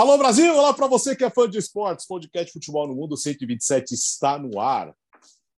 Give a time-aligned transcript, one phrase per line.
[0.00, 3.92] Alô Brasil, olá para você que é fã de esportes, podcast Futebol no Mundo 127
[3.92, 4.94] está no ar.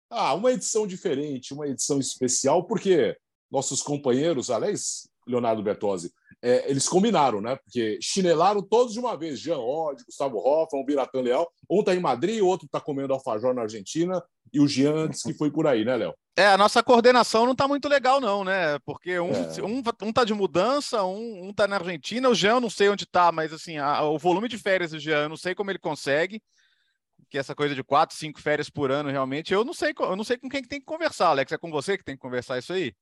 [0.09, 3.15] Ah, uma edição diferente, uma edição especial, porque
[3.51, 7.55] nossos companheiros, aliás, Leonardo Bertozzi, é, eles combinaram, né?
[7.57, 9.39] Porque chinelaram todos de uma vez.
[9.39, 11.47] Jean Odd, Gustavo Hoffman, Biratan Leal.
[11.69, 14.23] Um está em Madrid, o outro está comendo alfajor na Argentina.
[14.54, 16.14] E o Jean disse que foi por aí, né, Léo?
[16.36, 18.79] É, a nossa coordenação não está muito legal, não, né?
[18.86, 19.61] Porque um, é.
[19.64, 22.29] um, um tá de mudança, um, um tá na Argentina.
[22.29, 25.00] O Jean, eu não sei onde está, mas assim, a, o volume de férias do
[25.00, 26.41] Jean, eu não sei como ele consegue.
[27.29, 30.24] Que essa coisa de quatro, cinco férias por ano, realmente, eu não sei, eu não
[30.24, 31.52] sei com quem que tem que conversar, Alex.
[31.52, 32.94] É com você que tem que conversar isso aí?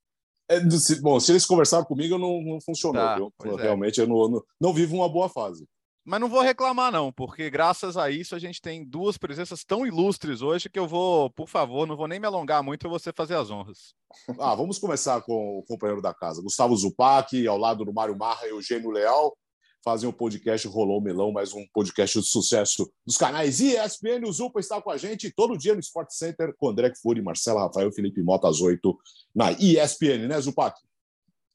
[0.49, 0.59] É,
[1.01, 3.31] bom, se eles conversaram comigo, não, não funcionou.
[3.37, 3.61] Tá, é.
[3.61, 4.03] Realmente, é.
[4.03, 5.67] eu não, não, não, vivo uma boa fase.
[6.09, 9.85] Mas não vou reclamar, não, porque graças a isso a gente tem duas presenças tão
[9.85, 13.13] ilustres hoje que eu vou, por favor, não vou nem me alongar muito para você
[13.13, 13.93] fazer as honras.
[14.39, 18.47] Ah, vamos começar com o companheiro da casa, Gustavo Zupac, ao lado do Mário Marra
[18.47, 19.37] e Eugênio Leal
[19.83, 24.27] fazem o podcast Rolou Melão, mais um podcast de sucesso dos canais ESPN.
[24.27, 27.61] O Zupa está com a gente todo dia no Sport Center com André Furi, Marcela
[27.61, 28.97] Rafael, Felipe Mota às oito
[29.33, 30.75] na ESPN, né, Zupac?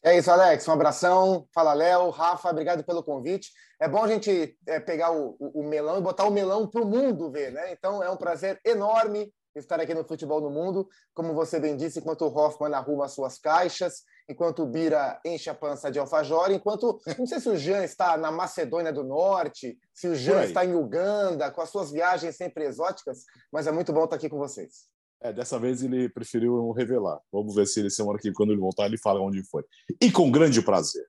[0.07, 0.69] É isso, Alex.
[0.69, 1.49] Um abração.
[1.51, 2.11] Fala, Léo.
[2.11, 3.51] Rafa, obrigado pelo convite.
[3.81, 6.83] É bom a gente é, pegar o, o, o melão e botar o melão para
[6.83, 7.73] o mundo ver, né?
[7.73, 10.87] Então é um prazer enorme estar aqui no Futebol no Mundo.
[11.15, 15.55] Como você bem disse, enquanto o Hoffman arruma suas caixas, enquanto o Bira enche a
[15.55, 17.01] pança de alfajor, enquanto.
[17.19, 20.75] Não sei se o Jean está na Macedônia do Norte, se o Jean está em
[20.75, 24.93] Uganda, com as suas viagens sempre exóticas, mas é muito bom estar aqui com vocês.
[25.25, 27.19] É, dessa vez ele preferiu não revelar.
[27.33, 29.65] Vamos ver se ele semana que quando ele voltar, ele fala onde foi.
[29.99, 31.07] E com grande prazer,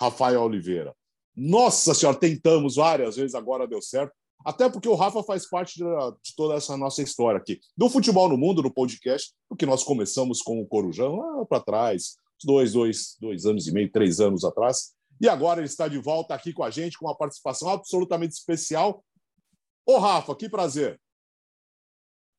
[0.00, 0.96] Rafael Oliveira.
[1.36, 4.14] Nossa senhora, tentamos várias vezes, agora deu certo.
[4.46, 5.84] Até porque o Rafa faz parte de,
[6.34, 7.60] toda essa nossa história aqui.
[7.76, 12.16] Do futebol no mundo, no podcast, porque nós começamos com o Corujão lá para trás,
[12.42, 14.94] dois, dois, dois anos e meio, três anos atrás.
[15.20, 19.04] E agora ele está de volta aqui com a gente, com uma participação absolutamente especial.
[19.84, 20.98] Ô, Rafa, que prazer.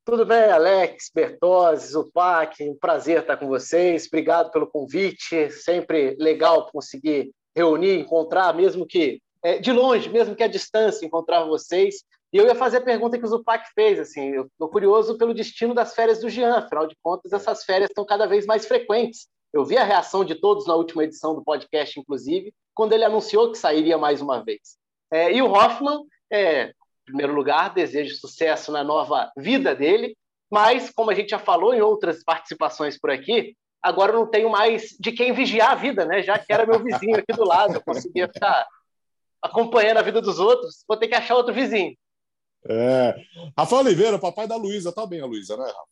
[0.03, 4.07] Tudo bem, Alex, Bertozzi, Zupac, um prazer estar com vocês.
[4.07, 5.51] Obrigado pelo convite.
[5.51, 11.43] Sempre legal conseguir reunir, encontrar, mesmo que é, de longe, mesmo que a distância, encontrar
[11.43, 12.03] vocês.
[12.33, 15.33] E eu ia fazer a pergunta que o Zupac fez, assim, eu estou curioso pelo
[15.33, 19.27] destino das férias do Jean, afinal de contas, essas férias estão cada vez mais frequentes.
[19.53, 23.51] Eu vi a reação de todos na última edição do podcast, inclusive, quando ele anunciou
[23.51, 24.77] que sairia mais uma vez.
[25.11, 26.73] É, e o Hoffman, é,
[27.11, 30.15] primeiro lugar, desejo sucesso na nova vida dele,
[30.51, 34.49] mas, como a gente já falou em outras participações por aqui, agora eu não tenho
[34.49, 36.21] mais de quem vigiar a vida, né?
[36.21, 38.67] Já que era meu vizinho aqui do lado, eu conseguia ficar
[39.41, 41.95] acompanhando a vida dos outros, vou ter que achar outro vizinho.
[42.67, 43.15] É.
[43.57, 45.91] Rafael Oliveira, papai da Luísa, tá bem a Luísa, né, Rafa?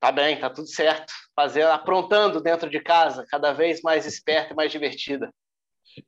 [0.00, 1.12] Tá bem, tá tudo certo.
[1.34, 5.32] Fazer, aprontando dentro de casa, cada vez mais esperta e mais divertida.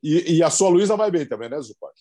[0.01, 1.93] E, e a sua Luísa vai bem também, né, Zupac?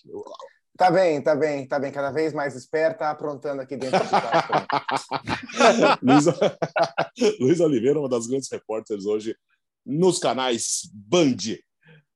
[0.81, 1.93] Tá bem, tá bem, tá bem.
[1.93, 5.99] Cada vez mais esperta, aprontando aqui dentro de casa.
[7.39, 9.37] Luísa Oliveira, uma das grandes repórteres hoje
[9.85, 11.37] nos canais Band.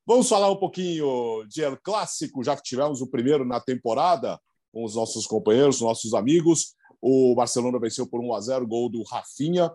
[0.07, 4.41] Vamos falar um pouquinho de El Clássico, já que tivemos o primeiro na temporada,
[4.73, 6.75] com os nossos companheiros, nossos amigos.
[7.03, 9.71] O Barcelona venceu por 1 a 0 gol do Rafinha.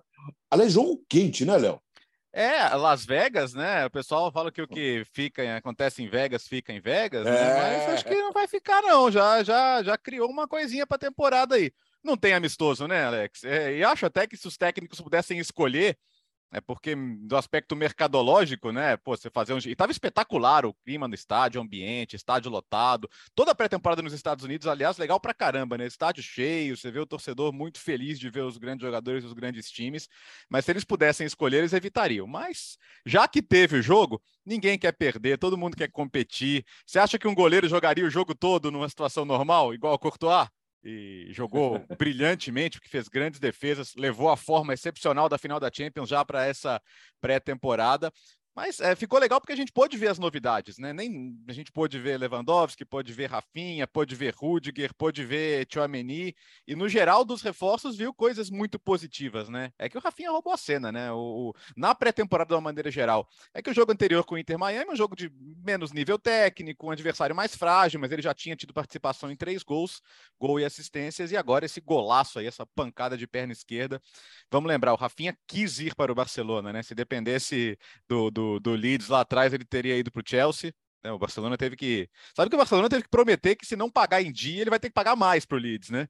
[0.49, 1.79] Aliás, jogo quente, né, Léo?
[2.31, 3.85] É, Las Vegas, né?
[3.85, 7.31] O pessoal fala que o que fica, acontece em Vegas, fica em Vegas, né?
[7.31, 7.53] é...
[7.55, 9.11] mas acho que não vai ficar, não.
[9.11, 11.71] Já, já, já criou uma coisinha para temporada aí.
[12.03, 13.43] Não tem amistoso, né, Alex?
[13.43, 15.97] É, e acho até que se os técnicos pudessem escolher,
[16.51, 18.97] é porque do aspecto mercadológico, né?
[18.97, 19.59] Pô, você fazer um.
[19.59, 23.09] E tava espetacular o clima no estádio, o ambiente, estádio lotado.
[23.35, 25.85] Toda a pré-temporada nos Estados Unidos, aliás, legal pra caramba, né?
[25.85, 29.69] Estádio cheio, você vê o torcedor muito feliz de ver os grandes jogadores os grandes
[29.69, 30.09] times.
[30.49, 32.25] Mas se eles pudessem escolher, eles evitariam.
[32.25, 36.65] Mas já que teve o jogo, ninguém quer perder, todo mundo quer competir.
[36.85, 40.47] Você acha que um goleiro jogaria o jogo todo numa situação normal, igual o Courtois?
[40.83, 46.09] E jogou brilhantemente, porque fez grandes defesas, levou a forma excepcional da final da Champions
[46.09, 46.81] já para essa
[47.19, 48.11] pré-temporada.
[48.59, 50.91] Mas é, ficou legal porque a gente pôde ver as novidades, né?
[50.91, 56.35] Nem a gente pôde ver Lewandowski, pôde ver Rafinha, pôde ver Rudiger, pôde ver Chouameni
[56.67, 59.71] e no geral dos reforços viu coisas muito positivas, né?
[59.79, 61.09] É que o Rafinha roubou a cena, né?
[61.09, 63.29] O, o na pré-temporada de uma maneira geral.
[63.53, 65.31] É que o jogo anterior com o Inter Miami é um jogo de
[65.65, 69.63] menos nível técnico, um adversário mais frágil, mas ele já tinha tido participação em três
[69.63, 70.01] gols,
[70.37, 74.01] gol e assistências e agora esse golaço aí, essa pancada de perna esquerda.
[74.51, 76.83] Vamos lembrar, o Rafinha quis ir para o Barcelona, né?
[76.83, 80.73] Se dependesse do, do do, Leeds lá atrás, ele teria ido para o Chelsea.
[81.03, 81.11] Né?
[81.11, 82.09] O Barcelona teve que.
[82.35, 84.79] Sabe que o Barcelona teve que prometer que se não pagar em dia, ele vai
[84.79, 86.07] ter que pagar mais para o Leeds, né?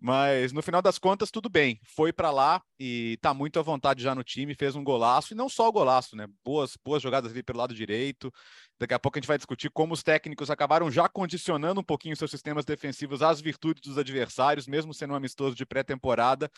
[0.00, 1.80] Mas no final das contas, tudo bem.
[1.94, 5.36] Foi para lá e está muito à vontade já no time, fez um golaço, e
[5.36, 6.26] não só o golaço, né?
[6.44, 8.32] Boas, boas jogadas ali pelo lado direito.
[8.80, 12.16] Daqui a pouco a gente vai discutir como os técnicos acabaram já condicionando um pouquinho
[12.16, 16.50] seus sistemas defensivos às virtudes dos adversários, mesmo sendo um amistoso de pré-temporada.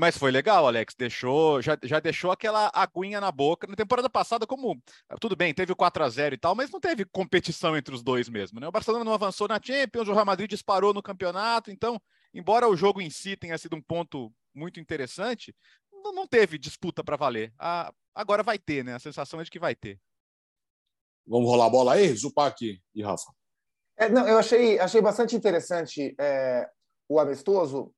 [0.00, 0.94] Mas foi legal, Alex.
[0.94, 3.66] Deixou, já, já deixou aquela aguinha na boca.
[3.66, 4.82] Na temporada passada, como
[5.20, 8.02] tudo bem, teve o 4 a 0 e tal, mas não teve competição entre os
[8.02, 8.58] dois mesmo.
[8.58, 8.66] Né?
[8.66, 11.70] O Barcelona não avançou na Champions, o Real Madrid disparou no campeonato.
[11.70, 12.00] Então,
[12.32, 15.54] embora o jogo em si tenha sido um ponto muito interessante,
[15.92, 17.52] não, não teve disputa para valer.
[17.58, 18.94] Ah, agora vai ter, né?
[18.94, 20.00] A sensação é de que vai ter.
[21.26, 23.30] Vamos rolar a bola aí, Zupac e Rafa.
[23.98, 26.66] É, não, eu achei, achei bastante interessante é,
[27.06, 27.92] o amistoso,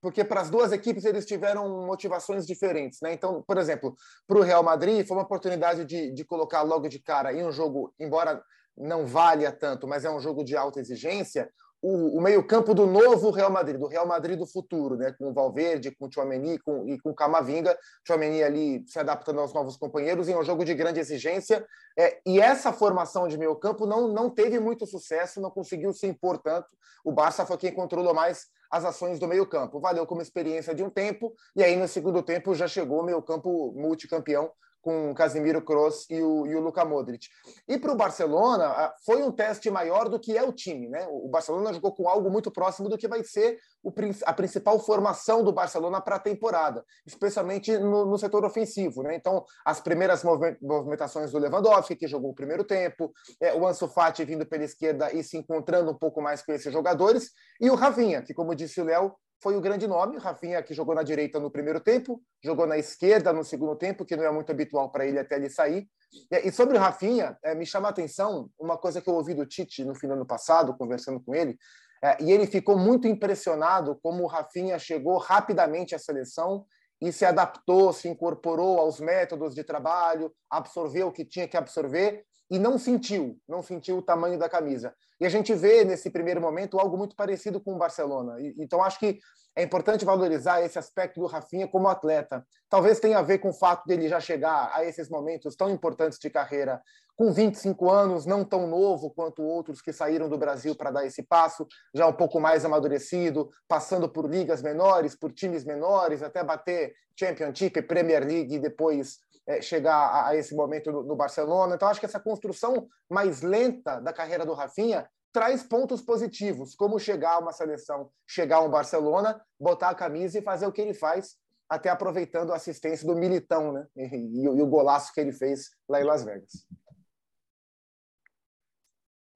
[0.00, 3.12] porque para as duas equipes eles tiveram motivações diferentes, né?
[3.12, 3.96] Então, por exemplo,
[4.26, 7.50] para o Real Madrid foi uma oportunidade de, de colocar logo de cara em um
[7.50, 8.42] jogo, embora
[8.76, 11.50] não valha tanto, mas é um jogo de alta exigência,
[11.86, 15.14] o, o meio-campo do novo Real Madrid, do Real Madrid do futuro, né?
[15.16, 19.38] Com o Valverde, com o Tchouameni com, e com o Camavinga, Tchouameni ali se adaptando
[19.38, 21.64] aos novos companheiros em um jogo de grande exigência.
[21.96, 26.38] É, e essa formação de meio-campo não, não teve muito sucesso, não conseguiu se impor
[26.38, 26.66] tanto.
[27.04, 29.78] O Barça foi quem controlou mais as ações do meio-campo.
[29.78, 33.72] Valeu como experiência de um tempo, e aí no segundo tempo já chegou o meio-campo
[33.76, 34.50] multicampeão
[34.86, 37.26] com o Casimiro Kroos e o, e o Luka Modric.
[37.66, 40.88] E para o Barcelona, foi um teste maior do que é o time.
[40.88, 41.04] Né?
[41.10, 43.92] O Barcelona jogou com algo muito próximo do que vai ser o,
[44.24, 49.02] a principal formação do Barcelona para a temporada, especialmente no, no, setor ofensivo.
[49.02, 49.16] Né?
[49.16, 54.24] Então, as primeiras movimentações do Lewandowski, que jogou o primeiro tempo, é, o Ansu Fati
[54.24, 58.22] vindo pela esquerda e se encontrando um pouco mais com esses jogadores, e o Rafinha,
[58.22, 60.18] que, como disse o Léo, foi o grande nome.
[60.18, 64.16] Rafinha, que jogou na direita no primeiro tempo, jogou na esquerda no segundo tempo, que
[64.16, 65.88] não é muito habitual para ele até ele sair.
[66.30, 69.44] E sobre o Rafinha, é, me chama a atenção uma coisa que eu ouvi do
[69.44, 71.58] Tite no fim do ano passado, conversando com ele,
[72.02, 76.64] é, e ele ficou muito impressionado como o Rafinha chegou rapidamente à seleção
[77.00, 82.24] e se adaptou, se incorporou aos métodos de trabalho, absorveu o que tinha que absorver
[82.50, 84.94] e não sentiu, não sentiu o tamanho da camisa.
[85.20, 88.36] E a gente vê nesse primeiro momento algo muito parecido com o Barcelona.
[88.58, 89.18] Então acho que
[89.56, 92.46] é importante valorizar esse aspecto do Rafinha como atleta.
[92.68, 96.18] Talvez tenha a ver com o fato dele já chegar a esses momentos tão importantes
[96.18, 96.82] de carreira
[97.16, 101.22] com 25 anos, não tão novo quanto outros que saíram do Brasil para dar esse
[101.22, 106.92] passo, já um pouco mais amadurecido, passando por ligas menores, por times menores, até bater
[107.18, 109.16] Championship, Premier League e depois
[109.46, 111.74] é, chegar a, a, esse momento no, Barcelona.
[111.74, 116.98] Então, acho que essa construção mais lenta da carreira do Rafinha traz pontos positivos, como
[116.98, 120.80] chegar a uma seleção, chegar a um Barcelona, botar a camisa e fazer o que
[120.80, 121.36] ele faz,
[121.68, 123.86] até aproveitando a assistência do Militão, né?
[123.96, 126.66] E, e, e o golaço que ele fez lá em Las Vegas.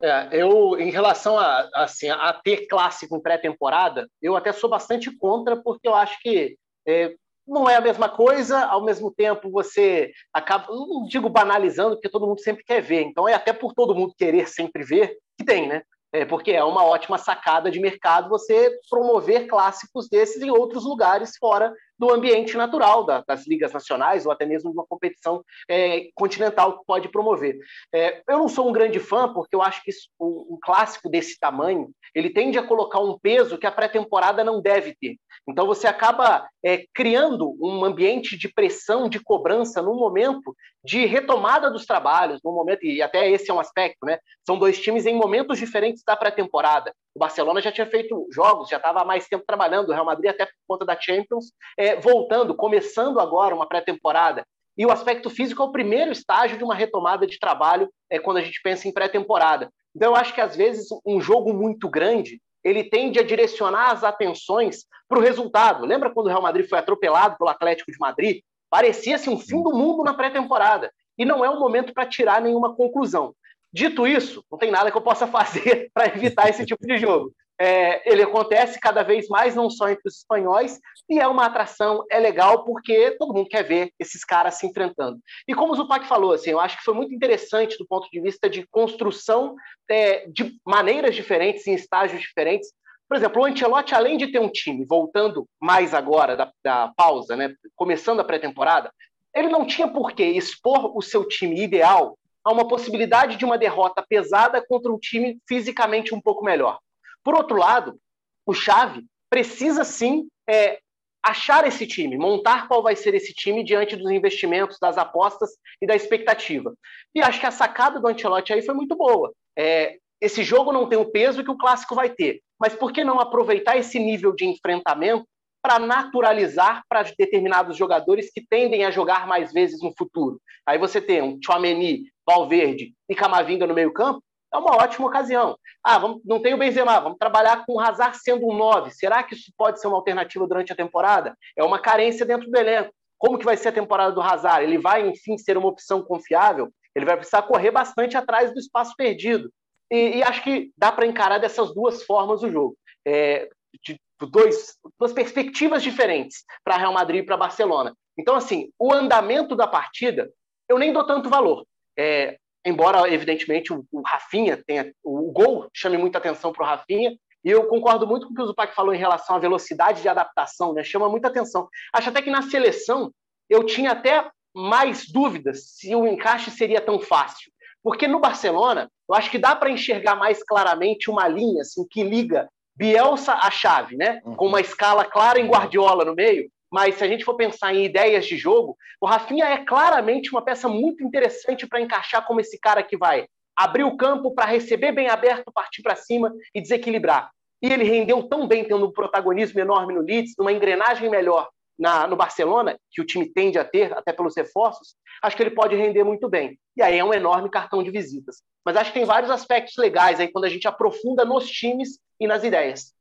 [0.03, 5.15] É, eu, em relação a, assim, a ter clássico em pré-temporada, eu até sou bastante
[5.15, 6.57] contra, porque eu acho que
[6.89, 7.15] é,
[7.51, 12.27] não é a mesma coisa, ao mesmo tempo você acaba, não digo banalizando, porque todo
[12.27, 15.69] mundo sempre quer ver, então é até por todo mundo querer sempre ver que tem,
[15.69, 15.83] né?
[16.13, 21.37] É porque é uma ótima sacada de mercado você promover clássicos desses em outros lugares
[21.37, 26.09] fora do ambiente natural da, das ligas nacionais ou até mesmo de uma competição é,
[26.15, 27.59] continental que pode promover.
[27.95, 31.11] É, eu não sou um grande fã porque eu acho que isso, um, um, clássico
[31.11, 35.19] desse tamanho ele tende a colocar um peso que a pré-temporada não deve ter.
[35.47, 41.71] Então você acaba é, criando um ambiente de pressão, de cobrança no momento de retomada
[41.71, 44.19] dos trabalhos, no momento e até esse é um aspecto, né?
[44.47, 46.95] São dois times em momentos diferentes da pré-temporada.
[47.15, 50.31] O Barcelona já tinha feito jogos, já estava há mais tempo trabalhando, o Real Madrid
[50.31, 54.45] até por conta da Champions, é, voltando, começando agora uma pré-temporada.
[54.77, 58.39] E o aspecto físico é o primeiro estágio de uma retomada de trabalho é, quando
[58.39, 59.71] a gente pensa em pré-temporada.
[59.95, 64.05] Então, eu acho que às vezes um jogo muito grande ele tende a direcionar as
[64.05, 65.85] atenções para o resultado.
[65.85, 68.43] Lembra quando o Real Madrid foi atropelado pelo Atlético de Madrid?
[68.69, 70.93] Parecia-se um fim do mundo na pré-temporada.
[71.19, 73.35] E não é um momento para tirar nenhuma conclusão.
[73.73, 77.33] Dito isso, não tem nada que eu possa fazer para evitar esse tipo de jogo.
[77.61, 82.03] É, ele acontece cada vez mais, não só entre os espanhóis, e é uma atração,
[82.11, 85.19] é legal, porque todo mundo quer ver esses caras se enfrentando.
[85.47, 88.19] E como o Zupac falou, assim, eu acho que foi muito interessante do ponto de
[88.19, 89.55] vista de construção
[89.91, 92.73] é, de maneiras diferentes, em estágios diferentes.
[93.07, 97.37] Por exemplo, o Ancelotti, além de ter um time, voltando mais agora da, da pausa,
[97.37, 98.91] né, começando a pré-temporada,
[99.35, 103.59] ele não tinha por que expor o seu time ideal a uma possibilidade de uma
[103.59, 106.79] derrota pesada contra um time fisicamente um pouco melhor.
[107.25, 107.99] Por outro lado,
[108.47, 110.81] o Xavi precisa sim é,
[111.23, 115.51] achar esse time, montar qual vai ser esse time diante dos investimentos, das apostas
[115.81, 116.75] e da expectativa.
[117.15, 119.33] E acho que a sacada do Ancelotti aí foi muito boa.
[119.57, 123.05] É, esse jogo não tem o peso que o clássico vai ter, mas por que
[123.05, 125.27] não aproveitar esse nível de enfrentamento
[125.63, 130.41] para naturalizar para determinados jogadores que tendem a jogar mais vezes no futuro?
[130.67, 135.57] Aí você tem um Chouameni, Valverde e Camavinga no meio campo, é uma ótima ocasião.
[135.83, 138.91] Ah, vamos, não tem o Benzema, vamos trabalhar com o Hazard sendo um 9.
[138.91, 141.37] Será que isso pode ser uma alternativa durante a temporada?
[141.57, 142.93] É uma carência dentro do elenco.
[143.19, 144.65] Como que vai ser a temporada do Hazard?
[144.65, 146.73] Ele vai, enfim, ser uma opção confiável?
[146.95, 149.51] Ele vai precisar correr bastante atrás do espaço perdido.
[149.91, 152.77] E, e acho que dá para encarar dessas duas formas o jogo.
[153.07, 153.49] É,
[153.85, 153.99] de
[154.31, 157.95] dois, duas perspectivas diferentes para Real Madrid e para Barcelona.
[158.19, 160.31] Então, assim, o andamento da partida,
[160.69, 161.65] eu nem dou tanto valor.
[161.99, 164.93] É, embora, evidentemente, o, o Rafinha tenha.
[165.03, 168.43] O, gol chame muita atenção para o Rafinha, e eu concordo muito com o que
[168.43, 170.85] o Zupac falou em relação à velocidade de adaptação, né?
[170.85, 171.69] chama muita atenção.
[171.93, 173.11] Acho até que na seleção
[173.49, 177.51] eu tinha até mais dúvidas se o encaixe seria tão fácil.
[177.83, 182.03] Porque no Barcelona, eu acho que dá para enxergar mais claramente uma linha assim, que
[182.03, 184.21] liga Bielsa à chave, né?
[184.37, 187.85] com uma escala clara em Guardiola no meio, mas se a gente for pensar em
[187.85, 192.59] ideias de jogo, o Rafinha é claramente uma peça muito interessante para encaixar como esse
[192.59, 197.31] cara que vai abrir o campo para receber bem aberto, partir para cima e desequilibrar.
[197.63, 201.49] E ele rendeu tão bem, tendo um protagonismo enorme no Leeds, numa engrenagem melhor
[201.79, 205.51] na, no Barcelona, que o time tende a ter, até pelos reforços, acho que ele
[205.51, 206.59] pode render muito bem.
[206.77, 208.43] E aí é um enorme cartão de visitas.
[208.65, 212.27] Mas acho que tem vários aspectos legais aí quando a gente aprofunda nos times e
[212.27, 212.95] nas ideias.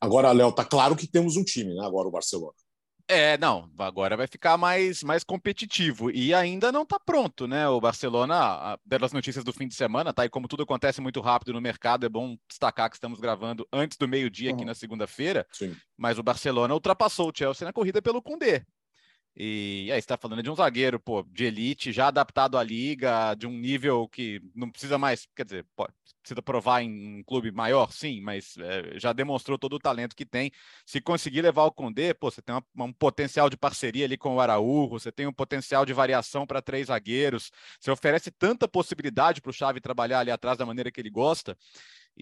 [0.00, 1.84] Agora, Léo, tá claro que temos um time, né?
[1.84, 2.54] Agora o Barcelona.
[3.12, 7.68] É, não, agora vai ficar mais, mais competitivo e ainda não está pronto, né?
[7.68, 10.24] O Barcelona, pelas notícias do fim de semana, tá?
[10.24, 13.98] E como tudo acontece muito rápido no mercado, é bom destacar que estamos gravando antes
[13.98, 14.66] do meio-dia aqui uhum.
[14.66, 15.44] na segunda-feira.
[15.98, 18.64] Mas o Barcelona ultrapassou o Chelsea na corrida pelo Condé.
[19.36, 23.46] E aí está falando de um zagueiro, pô, de elite, já adaptado à liga, de
[23.46, 25.66] um nível que não precisa mais, quer dizer,
[26.20, 30.26] precisa provar em um clube maior, sim, mas é, já demonstrou todo o talento que
[30.26, 30.50] tem.
[30.84, 34.34] Se conseguir levar o Condé, pô, você tem uma, um potencial de parceria ali com
[34.34, 39.40] o Araújo, você tem um potencial de variação para três zagueiros, você oferece tanta possibilidade
[39.40, 41.56] para o Xavi trabalhar ali atrás da maneira que ele gosta.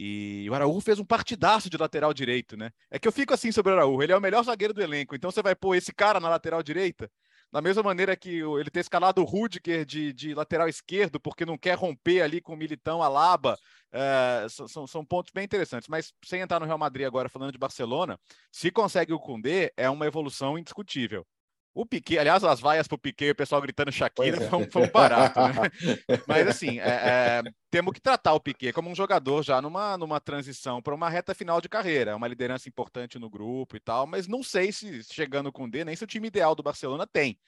[0.00, 2.70] E o Araújo fez um partidaço de lateral direito, né?
[2.88, 5.16] É que eu fico assim sobre o Araújo, ele é o melhor zagueiro do elenco,
[5.16, 7.10] então você vai pôr esse cara na lateral direita?
[7.50, 11.58] Da mesma maneira que ele ter escalado o Rudiger de, de lateral esquerdo, porque não
[11.58, 13.58] quer romper ali com o Militão, a Laba,
[13.90, 15.88] é, são, são pontos bem interessantes.
[15.88, 18.20] Mas sem entrar no Real Madrid agora, falando de Barcelona,
[18.52, 21.26] se consegue o Cundê, é uma evolução indiscutível.
[21.74, 24.48] O Piquet, aliás, as vaias para o Piquet, o pessoal gritando Shakira, é.
[24.48, 25.52] foi, um, barato, né?
[26.26, 30.20] Mas assim, é, é, temos que tratar o Piquet como um jogador já numa, numa
[30.20, 34.26] transição para uma reta final de carreira, uma liderança importante no grupo e tal, mas
[34.26, 37.38] não sei se chegando com o D, nem se o time ideal do Barcelona tem.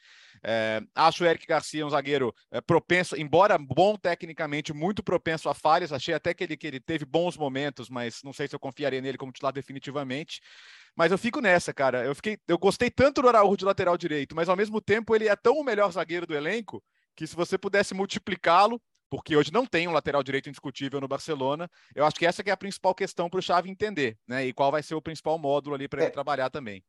[0.42, 5.54] É, acho o Eric Garcia um zagueiro é, propenso, embora bom tecnicamente, muito propenso a
[5.54, 5.92] falhas.
[5.92, 9.00] Achei até que ele, que ele teve bons momentos, mas não sei se eu confiaria
[9.00, 10.40] nele como titular definitivamente.
[10.96, 12.04] Mas eu fico nessa, cara.
[12.04, 15.28] Eu fiquei, eu gostei tanto do Araújo de lateral direito, mas ao mesmo tempo ele
[15.28, 16.82] é tão o melhor zagueiro do elenco
[17.16, 18.80] que se você pudesse multiplicá-lo,
[19.10, 22.50] porque hoje não tem um lateral direito indiscutível no Barcelona, eu acho que essa que
[22.50, 24.46] é a principal questão para o Xavi entender, né?
[24.46, 26.04] E qual vai ser o principal módulo ali para é.
[26.04, 26.82] ele trabalhar também.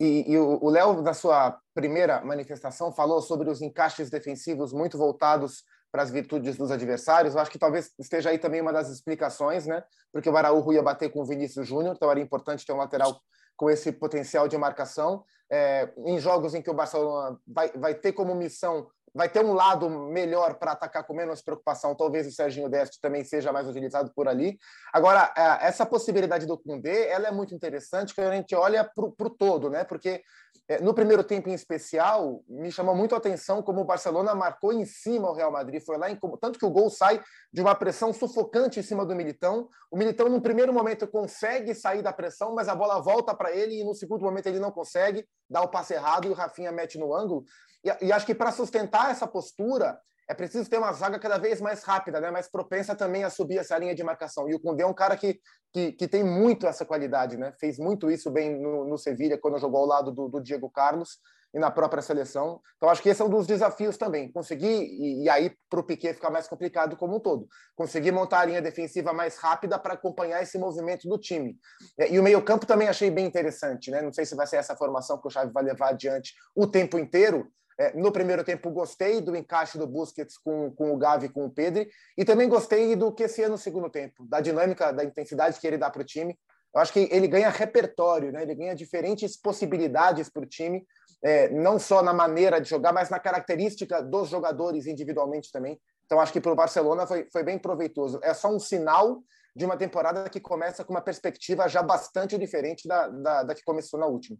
[0.00, 5.62] E, e o Léo, na sua primeira manifestação, falou sobre os encaixes defensivos muito voltados
[5.90, 7.34] para as virtudes dos adversários.
[7.34, 9.82] Eu acho que talvez esteja aí também uma das explicações, né?
[10.12, 13.20] Porque o Araújo ia bater com o Vinícius Júnior, então era importante ter um lateral
[13.56, 15.24] com esse potencial de marcação.
[15.52, 19.52] É, em jogos em que o Barcelona vai, vai ter como missão vai ter um
[19.52, 21.94] lado melhor para atacar com menos preocupação.
[21.94, 24.58] Talvez o Serginho Deste também seja mais utilizado por ali.
[24.92, 29.26] Agora, é, essa possibilidade do Koundé, ela é muito interessante quando a gente olha para
[29.26, 29.84] o todo, né?
[29.84, 30.22] Porque
[30.68, 34.72] é, no primeiro tempo em especial, me chamou muito a atenção como o Barcelona marcou
[34.72, 35.82] em cima o Real Madrid.
[35.84, 37.20] Foi lá, em, tanto que o gol sai
[37.52, 39.68] de uma pressão sufocante em cima do Militão.
[39.90, 43.80] O Militão, no primeiro momento, consegue sair da pressão, mas a bola volta para ele
[43.80, 46.98] e no segundo momento ele não consegue, dá o passe errado e o Rafinha mete
[46.98, 47.44] no ângulo.
[47.84, 49.98] E, e acho que para sustentar essa postura,
[50.30, 52.30] é preciso ter uma zaga cada vez mais rápida, né?
[52.30, 54.48] mais propensa também a subir essa linha de marcação.
[54.48, 55.40] E o Cundê é um cara que,
[55.72, 57.52] que, que tem muito essa qualidade, né?
[57.58, 61.18] fez muito isso bem no, no Sevilha, quando jogou ao lado do, do, Diego Carlos
[61.52, 62.60] e na própria seleção.
[62.76, 64.30] Então, acho que esse é um dos desafios também.
[64.30, 68.42] Conseguir, e, e aí para o Piquet ficar mais complicado como um todo, conseguir montar
[68.42, 71.56] a linha defensiva mais rápida para acompanhar esse movimento do time.
[71.98, 73.90] E, e o meio-campo também achei bem interessante.
[73.90, 74.00] Né?
[74.00, 77.00] Não sei se vai ser essa formação que o Xavi vai levar adiante o tempo
[77.00, 81.46] inteiro, é, no primeiro tempo, gostei do encaixe do Busquets com, com o Gavi com
[81.46, 85.66] o Pedri, e também gostei do que no segundo tempo, da dinâmica, da intensidade que
[85.66, 86.38] ele dá para o time.
[86.74, 88.42] eu acho que ele ganha repertório, né?
[88.42, 90.86] ele ganha diferentes possibilidades para o time,
[91.24, 95.80] é, não só na maneira de jogar, mas na característica dos jogadores individualmente também.
[96.04, 98.20] Então, acho que para o Barcelona foi, foi bem proveitoso.
[98.22, 99.22] É só um sinal
[99.56, 103.64] de uma temporada que começa com uma perspectiva já bastante diferente da, da, da que
[103.64, 104.36] começou na última.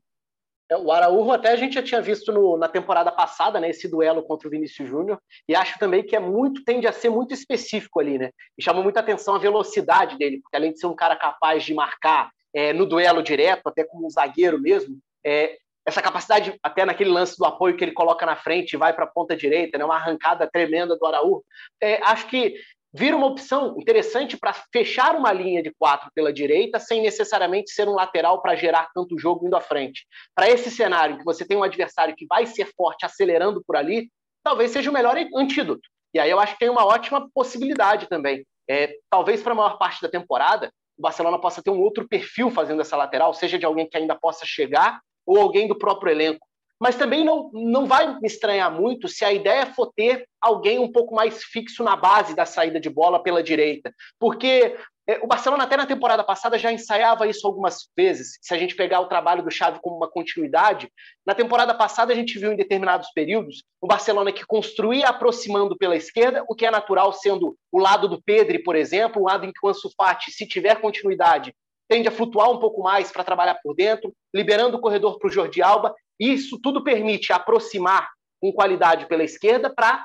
[0.71, 3.89] É, o Araújo até a gente já tinha visto no, na temporada passada, né, esse
[3.89, 7.35] duelo contra o Vinícius Júnior, e acho também que é muito tende a ser muito
[7.35, 8.31] específico ali, né?
[8.57, 11.75] E chamou muita atenção a velocidade dele, porque além de ser um cara capaz de
[11.75, 17.11] marcar é, no duelo direto, até como um zagueiro mesmo, é, essa capacidade, até naquele
[17.11, 19.85] lance do apoio que ele coloca na frente e vai para a ponta direita, né,
[19.85, 21.43] uma arrancada tremenda do Araújo,
[21.81, 22.55] é, acho que
[22.92, 27.88] vira uma opção interessante para fechar uma linha de quatro pela direita, sem necessariamente ser
[27.88, 30.06] um lateral para gerar tanto jogo indo à frente.
[30.35, 34.11] Para esse cenário, que você tem um adversário que vai ser forte acelerando por ali,
[34.42, 35.88] talvez seja o melhor antídoto.
[36.12, 38.44] E aí eu acho que tem uma ótima possibilidade também.
[38.68, 42.50] É, talvez para a maior parte da temporada, o Barcelona possa ter um outro perfil
[42.50, 46.47] fazendo essa lateral, seja de alguém que ainda possa chegar ou alguém do próprio elenco
[46.80, 50.90] mas também não, não vai me estranhar muito se a ideia for ter alguém um
[50.90, 55.64] pouco mais fixo na base da saída de bola pela direita, porque é, o Barcelona
[55.64, 58.38] até na temporada passada já ensaiava isso algumas vezes.
[58.40, 60.88] Se a gente pegar o trabalho do Xavi como uma continuidade,
[61.26, 65.96] na temporada passada a gente viu em determinados períodos o Barcelona que construía aproximando pela
[65.96, 69.52] esquerda, o que é natural sendo o lado do Pedri, por exemplo, o lado em
[69.52, 71.52] que o Ansu Fati, se tiver continuidade,
[71.90, 75.30] tende a flutuar um pouco mais para trabalhar por dentro, liberando o corredor para o
[75.30, 80.04] Jordi Alba isso tudo permite aproximar com qualidade pela esquerda para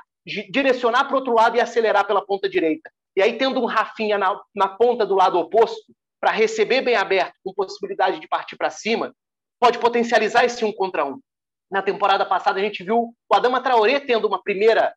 [0.50, 2.90] direcionar para o outro lado e acelerar pela ponta direita.
[3.14, 7.34] E aí, tendo um Rafinha na, na ponta do lado oposto, para receber bem aberto,
[7.44, 9.14] com possibilidade de partir para cima,
[9.60, 11.20] pode potencializar esse um contra um.
[11.70, 14.94] Na temporada passada, a gente viu o Adama Traoré tendo uma primeira,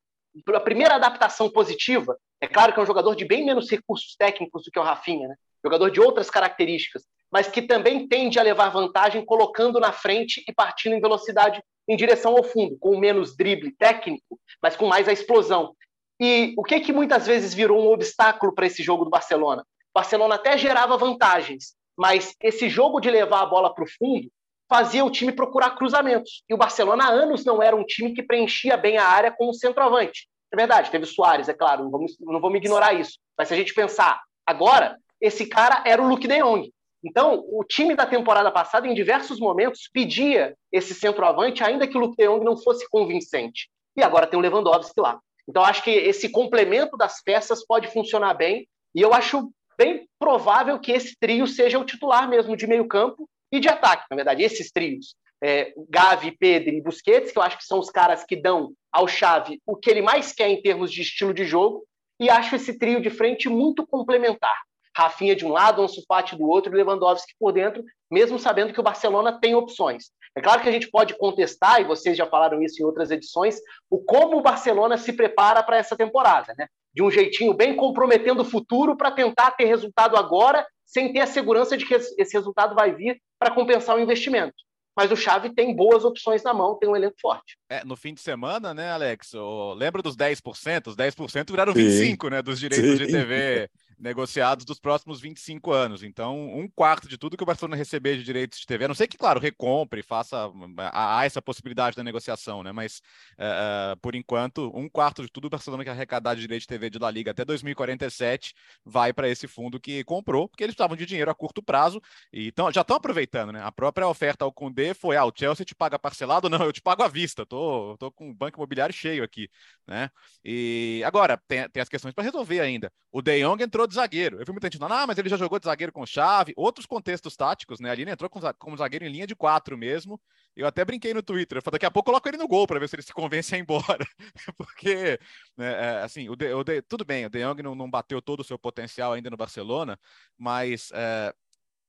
[0.48, 2.18] a primeira adaptação positiva.
[2.42, 5.28] É claro que é um jogador de bem menos recursos técnicos do que o Rafinha,
[5.28, 5.36] né?
[5.64, 10.54] Jogador de outras características, mas que também tende a levar vantagem colocando na frente e
[10.54, 15.12] partindo em velocidade em direção ao fundo, com menos drible técnico, mas com mais a
[15.12, 15.74] explosão.
[16.20, 19.64] E o que que muitas vezes virou um obstáculo para esse jogo do Barcelona?
[19.64, 24.30] O Barcelona até gerava vantagens, mas esse jogo de levar a bola para o fundo
[24.70, 26.44] fazia o time procurar cruzamentos.
[26.48, 29.50] E o Barcelona há anos não era um time que preenchia bem a área com
[29.50, 30.28] o centroavante.
[30.52, 33.18] É verdade, teve Soares, é claro, não vamos, não vamos ignorar isso.
[33.38, 36.72] Mas se a gente pensar agora, esse cara era o Luke de Jong.
[37.04, 42.02] Então, o time da temporada passada, em diversos momentos, pedia esse centroavante, ainda que o
[42.02, 43.70] Luke de Jong não fosse convincente.
[43.96, 45.20] E agora tem o Lewandowski lá.
[45.48, 48.68] Então, acho que esse complemento das peças pode funcionar bem.
[48.94, 53.30] E eu acho bem provável que esse trio seja o titular mesmo de meio campo
[53.52, 55.16] e de ataque, na verdade, esses trios.
[55.42, 59.08] É, Gavi, Pedro e Busquets, que eu acho que são os caras que dão ao
[59.08, 61.86] Xavi o que ele mais quer em termos de estilo de jogo,
[62.20, 64.62] e acho esse trio de frente muito complementar.
[65.00, 68.80] Rafinha de um lado, Ansu Fati do outro e Lewandowski por dentro, mesmo sabendo que
[68.80, 70.12] o Barcelona tem opções.
[70.36, 73.58] É claro que a gente pode contestar, e vocês já falaram isso em outras edições,
[73.90, 76.68] o como o Barcelona se prepara para essa temporada, né?
[76.94, 81.28] De um jeitinho bem comprometendo o futuro para tentar ter resultado agora, sem ter a
[81.28, 84.56] segurança de que esse resultado vai vir para compensar o investimento
[84.98, 87.58] mas o Xavi tem boas opções na mão, tem um elenco forte.
[87.70, 89.32] É, no fim de semana, né, Alex?
[89.78, 90.88] lembra dos 10%?
[90.88, 92.30] Os 10% viraram 25%, Sim.
[92.30, 92.98] né, dos direitos Sim.
[92.98, 96.04] de TV negociados dos próximos 25 anos.
[96.04, 98.96] Então, um quarto de tudo que o Barcelona receber de direitos de TV, a não
[98.96, 100.50] sei que, claro, recompre, faça
[100.94, 102.72] há essa possibilidade da negociação, né?
[102.72, 103.02] Mas
[103.34, 106.90] uh, por enquanto, um quarto de tudo o Barcelona que arrecadar de direito de TV
[106.90, 108.54] de La Liga até 2047
[108.86, 112.52] vai para esse fundo que comprou, porque eles precisavam de dinheiro a curto prazo e
[112.52, 113.62] tão, já estão aproveitando, né?
[113.64, 116.50] A própria oferta ao Condé foi: ah, o Chelsea te paga parcelado?
[116.50, 119.50] Não, eu te pago à vista, tô, tô com o banco imobiliário cheio aqui,
[119.86, 120.10] né?
[120.44, 122.92] E agora, tem, tem as questões para resolver ainda.
[123.12, 124.40] O De Jong entrou de zagueiro.
[124.40, 126.54] Eu vi muita gente falando, ah, mas ele já jogou de zagueiro com chave.
[126.56, 127.90] Outros contextos táticos, né?
[127.90, 130.22] Ali ele entrou como zagueiro em linha de quatro mesmo.
[130.56, 131.58] Eu até brinquei no Twitter.
[131.58, 133.14] Eu falei, daqui a pouco eu coloco ele no gol para ver se ele se
[133.14, 134.08] convence a ir embora.
[134.58, 135.20] Porque,
[135.58, 138.22] né, é, assim, o de, o de, tudo bem, o De Jong não, não, bateu
[138.22, 140.00] todo o seu potencial ainda no Barcelona,
[140.38, 141.34] mas é,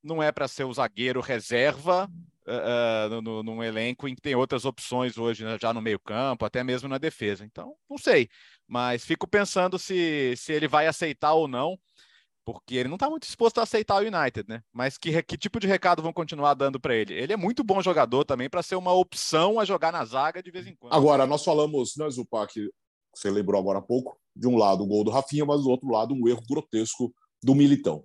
[0.02, 2.10] não é para ser o zagueiro reserva
[2.46, 6.64] uh, no, num elenco em que tem outras opções hoje, né, já no meio-campo, até
[6.64, 7.44] mesmo na defesa.
[7.44, 8.28] Então, não sei.
[8.66, 11.78] Mas fico pensando se, se ele vai aceitar ou não,
[12.44, 14.62] porque ele não está muito disposto a aceitar o United, né?
[14.72, 17.14] Mas que, que tipo de recado vão continuar dando para ele?
[17.14, 20.50] Ele é muito bom jogador também para ser uma opção a jogar na zaga de
[20.50, 20.94] vez em quando.
[20.94, 22.52] Agora, nós falamos, né, Zupac,
[23.14, 25.88] você lembrou agora há pouco, de um lado o gol do Rafinha, mas do outro
[25.90, 28.04] lado um erro grotesco do Militão.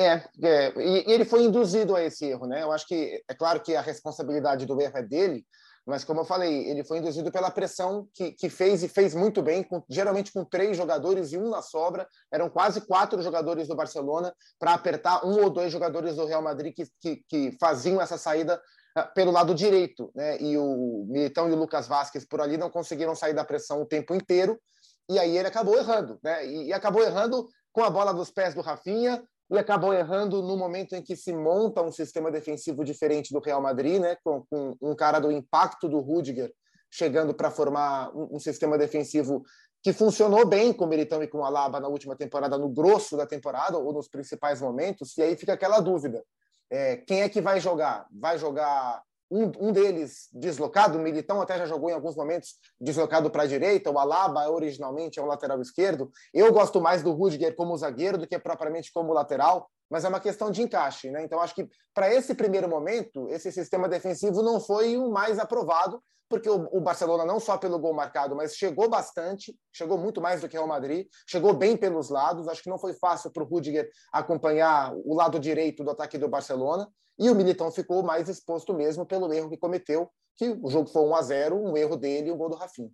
[0.00, 2.62] É, é, e ele foi induzido a esse erro, né?
[2.62, 5.44] Eu acho que é claro que a responsabilidade do erro é dele,
[5.88, 9.42] mas como eu falei, ele foi induzido pela pressão que, que fez e fez muito
[9.42, 12.06] bem, com, geralmente com três jogadores e um na sobra.
[12.30, 16.74] Eram quase quatro jogadores do Barcelona para apertar um ou dois jogadores do Real Madrid
[16.74, 18.60] que, que, que faziam essa saída
[18.94, 20.38] ah, pelo lado direito, né?
[20.38, 23.86] E o Militão e o Lucas Vasquez por ali não conseguiram sair da pressão o
[23.86, 24.60] tempo inteiro.
[25.08, 26.46] E aí ele acabou errando, né?
[26.46, 30.56] E, e acabou errando com a bola dos pés do Rafinha, e acabou errando no
[30.56, 34.76] momento em que se monta um sistema defensivo diferente do Real Madrid, né, com, com
[34.80, 36.52] um cara do impacto do Rudiger
[36.90, 39.42] chegando para formar um, um, sistema defensivo
[39.82, 43.16] que funcionou bem com o Militão e com o Alaba na última temporada, no grosso
[43.16, 46.24] da temporada ou nos principais momentos, e aí fica aquela dúvida.
[46.70, 48.06] É, quem é que vai jogar?
[48.10, 53.30] Vai jogar um, um deles deslocado, o Militão até já jogou em alguns momentos deslocado
[53.30, 56.10] para a direita, o Alaba originalmente é um lateral esquerdo.
[56.32, 60.20] Eu gosto mais do Rudiger como zagueiro do que propriamente como lateral, mas é uma
[60.20, 61.22] questão de encaixe, né?
[61.22, 66.02] Então acho que para esse primeiro momento, esse sistema defensivo não foi o mais aprovado,
[66.28, 70.40] porque o, o, Barcelona não só pelo gol marcado, mas chegou bastante, chegou muito mais
[70.40, 72.46] do que o Real Madrid, chegou bem pelos lados.
[72.48, 76.28] Acho que não foi fácil para o Rudiger acompanhar o lado direito do ataque do
[76.28, 76.86] Barcelona.
[77.18, 81.02] E o Militão ficou mais exposto mesmo pelo erro que cometeu, que o jogo foi
[81.02, 82.90] 1 a 0 um erro dele e um gol do Rafinha.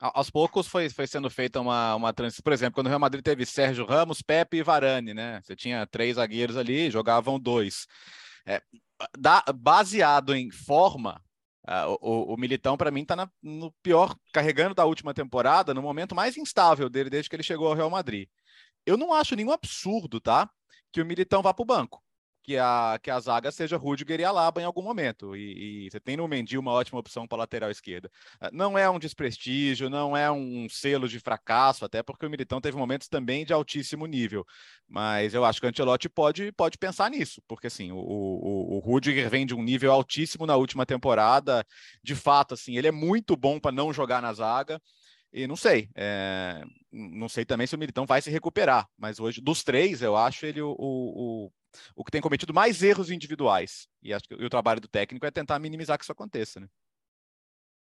[0.00, 2.42] Aos poucos foi, foi sendo feita uma, uma transição.
[2.42, 5.42] Por exemplo, quando o Real Madrid teve Sérgio Ramos, Pepe e Varane, né?
[5.42, 7.86] Você tinha três zagueiros ali, jogavam dois.
[8.46, 8.62] É,
[9.18, 11.22] da, baseado em forma,
[11.68, 16.14] uh, o, o, Militão, para mim, está no pior, carregando da última temporada, no momento
[16.14, 18.26] mais instável dele desde que ele chegou ao Real Madrid.
[18.86, 20.48] Eu não acho nenhum absurdo, tá?
[20.90, 22.02] Que o Militão vá para o banco
[22.42, 25.36] que a, que a zaga seja Rudiger e Alaba em algum momento.
[25.36, 28.10] E, e você tem no Mendy uma ótima opção para lateral esquerda.
[28.40, 32.60] Ah, não é um desprestígio, não é um selo de fracasso, até porque o Militão
[32.60, 34.44] teve momentos também de altíssimo nível.
[34.88, 38.78] Mas eu acho que o Ancelotti pode, pode pensar nisso, porque assim, o, o, o
[38.80, 41.64] Rudiger vem de um nível altíssimo na última temporada.
[42.02, 44.80] De fato, assim, ele é muito bom para não jogar na zaga.
[45.32, 49.40] E não sei, é, não sei também se o Militão vai se recuperar, mas hoje,
[49.40, 51.52] dos três, eu acho ele o, o,
[52.04, 53.86] que tem cometido mais erros individuais.
[54.02, 56.68] E acho que o trabalho do técnico é tentar minimizar que isso aconteça, né?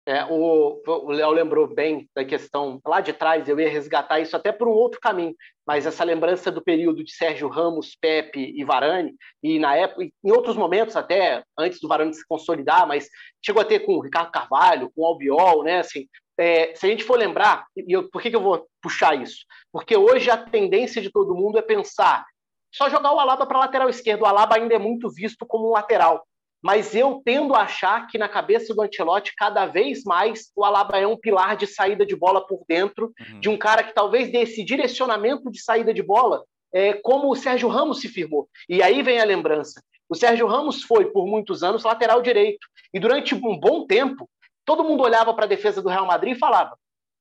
[0.08, 4.52] É, o Léo lembrou bem da questão lá de trás, eu ia resgatar isso até
[4.52, 5.34] por um outro caminho,
[5.66, 10.30] mas essa lembrança do período de Sérgio Ramos, Pepe e Varane, e na época, em
[10.30, 13.08] outros momentos até, antes do Varane se consolidar, mas
[13.44, 16.06] chegou a ter com o Ricardo Carvalho, com o Albiol, né, assim,
[16.38, 19.38] é, se a gente for lembrar, e eu, por que, que eu vou puxar isso?
[19.72, 22.24] Porque hoje a tendência de todo mundo é pensar
[22.72, 24.22] só jogar o Alaba para lateral esquerdo.
[24.22, 26.26] O Alaba ainda é muito visto como um lateral.
[26.62, 30.98] Mas eu tendo a achar que na cabeça do Ancelotti, cada vez mais, o Alaba
[30.98, 33.40] é um pilar de saída de bola por dentro, uhum.
[33.40, 37.36] de um cara que talvez dê esse direcionamento de saída de bola, é, como o
[37.36, 38.48] Sérgio Ramos se firmou.
[38.68, 39.82] E aí vem a lembrança.
[40.08, 42.66] O Sérgio Ramos foi, por muitos anos, lateral direito.
[42.92, 44.28] E durante um bom tempo,
[44.64, 46.76] todo mundo olhava para a defesa do Real Madrid e falava: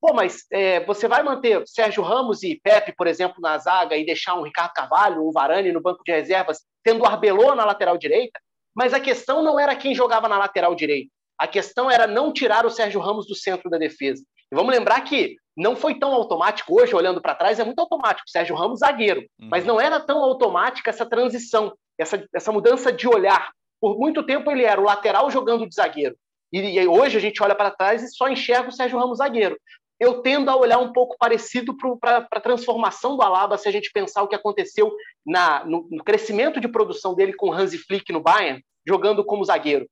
[0.05, 4.05] Pô, mas é, você vai manter Sérgio Ramos e Pepe, por exemplo, na zaga e
[4.05, 7.97] deixar um Ricardo Carvalho, um Varane no banco de reservas, tendo o Arbeloa na lateral
[7.97, 8.39] direita?
[8.75, 11.09] Mas a questão não era quem jogava na lateral direita.
[11.39, 14.23] A questão era não tirar o Sérgio Ramos do centro da defesa.
[14.51, 16.79] E vamos lembrar que não foi tão automático.
[16.79, 18.29] Hoje, olhando para trás, é muito automático.
[18.29, 19.21] Sérgio Ramos, zagueiro.
[19.41, 19.49] Uhum.
[19.49, 23.49] Mas não era tão automática essa transição, essa, essa mudança de olhar.
[23.81, 26.15] Por muito tempo, ele era o lateral jogando de zagueiro.
[26.53, 29.57] E, e hoje a gente olha para trás e só enxerga o Sérgio Ramos zagueiro
[29.99, 33.91] eu tendo a olhar um pouco parecido para a transformação do Alaba, se a gente
[33.91, 34.93] pensar o que aconteceu
[35.25, 39.87] na, no, no, crescimento de produção dele com Hansi Flick no Bayern, jogando como zagueiro.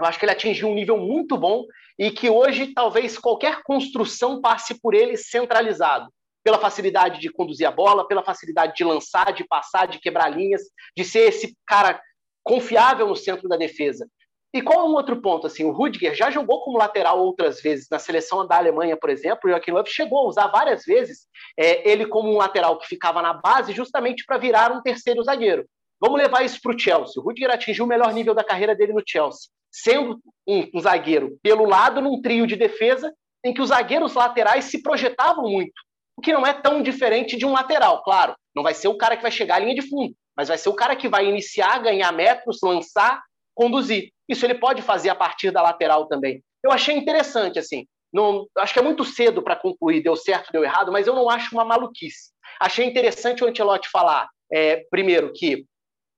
[0.00, 1.64] Eu acho que ele atingiu um nível muito bom
[1.98, 6.10] e que hoje talvez qualquer construção passe por ele centralizado,
[6.42, 10.62] pela facilidade de conduzir a bola, pela facilidade de lançar, de passar, de quebrar linhas,
[10.96, 12.00] de ser esse cara
[12.42, 14.08] confiável no centro da defesa.
[14.54, 15.46] E qual é um outro ponto?
[15.46, 19.40] Assim, o Rudiger já jogou como lateral outras vezes na seleção da Alemanha, por exemplo.
[19.44, 21.26] O Joachim Löw chegou a usar várias vezes
[21.58, 25.64] é, ele como um lateral que ficava na base, justamente para virar um terceiro zagueiro.
[25.98, 27.14] Vamos levar isso para o Chelsea.
[27.16, 31.38] O Rudiger atingiu o melhor nível da carreira dele no Chelsea, sendo um, um zagueiro
[31.42, 35.72] pelo lado num trio de defesa em que os zagueiros laterais se projetavam muito,
[36.16, 38.34] o que não é tão diferente de um lateral, claro.
[38.54, 40.68] Não vai ser o cara que vai chegar à linha de fundo, mas vai ser
[40.68, 43.22] o cara que vai iniciar, ganhar metros, lançar,
[43.54, 44.10] conduzir.
[44.28, 46.42] Isso ele pode fazer a partir da lateral também.
[46.64, 47.86] Eu achei interessante, assim.
[48.12, 51.30] Não, acho que é muito cedo para concluir, deu certo, deu errado, mas eu não
[51.30, 52.30] acho uma maluquice.
[52.60, 55.64] Achei interessante o Antelote falar, é, primeiro, que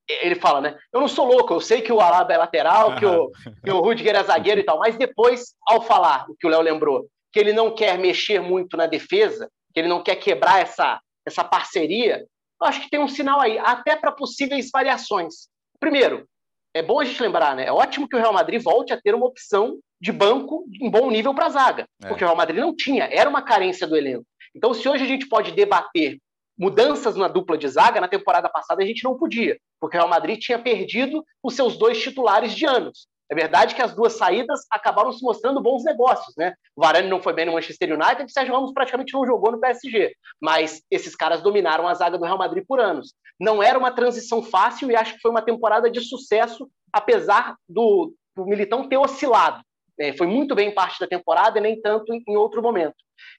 [0.08, 0.78] ele fala, né?
[0.92, 3.30] Eu não sou louco, eu sei que o Alaba é lateral, que o,
[3.64, 6.60] que o Rudiger é zagueiro e tal, mas depois, ao falar, o que o Léo
[6.60, 11.00] lembrou, que ele não quer mexer muito na defesa, que ele não quer quebrar essa,
[11.26, 12.26] essa parceria,
[12.60, 15.48] eu acho que tem um sinal aí, até para possíveis variações.
[15.80, 16.26] Primeiro,
[16.74, 17.66] é bom a gente lembrar, né?
[17.66, 21.10] É ótimo que o Real Madrid volte a ter uma opção de banco em bom
[21.10, 22.08] nível para a zaga, é.
[22.08, 24.26] porque o Real Madrid não tinha, era uma carência do elenco.
[24.54, 26.18] Então, se hoje a gente pode debater
[26.58, 30.10] mudanças na dupla de zaga, na temporada passada a gente não podia, porque o Real
[30.10, 33.08] Madrid tinha perdido os seus dois titulares de anos.
[33.30, 36.54] É verdade que as duas saídas acabaram se mostrando bons negócios, né?
[36.76, 39.60] O Varane não foi bem no Manchester United o Sérgio Ramos praticamente não jogou no
[39.60, 40.14] PSG.
[40.40, 43.14] Mas esses caras dominaram a zaga do Real Madrid por anos.
[43.40, 48.14] Não era uma transição fácil e acho que foi uma temporada de sucesso, apesar do,
[48.36, 49.62] do Militão ter oscilado.
[49.98, 52.96] É, foi muito bem em parte da temporada e nem tanto em, outro momento.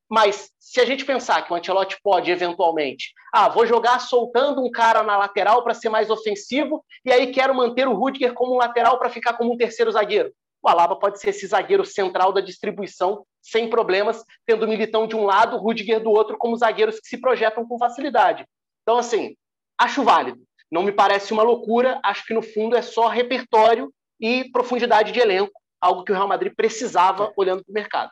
[0.09, 4.71] Mas se a gente pensar que o Ancelotti pode eventualmente, ah, vou jogar soltando um
[4.71, 8.57] cara na lateral para ser mais ofensivo e aí quero manter o Rudiger como um
[8.57, 10.31] lateral para ficar como um terceiro zagueiro.
[10.63, 15.25] O Alaba pode ser esse zagueiro central da distribuição sem problemas, tendo Militão de um
[15.25, 18.45] lado, Rudiger do outro como zagueiros que se projetam com facilidade.
[18.81, 19.35] Então assim,
[19.77, 20.41] acho válido.
[20.71, 25.19] Não me parece uma loucura, acho que no fundo é só repertório e profundidade de
[25.19, 25.51] elenco
[25.85, 28.11] algo que o Real Madrid precisava olhando para o mercado.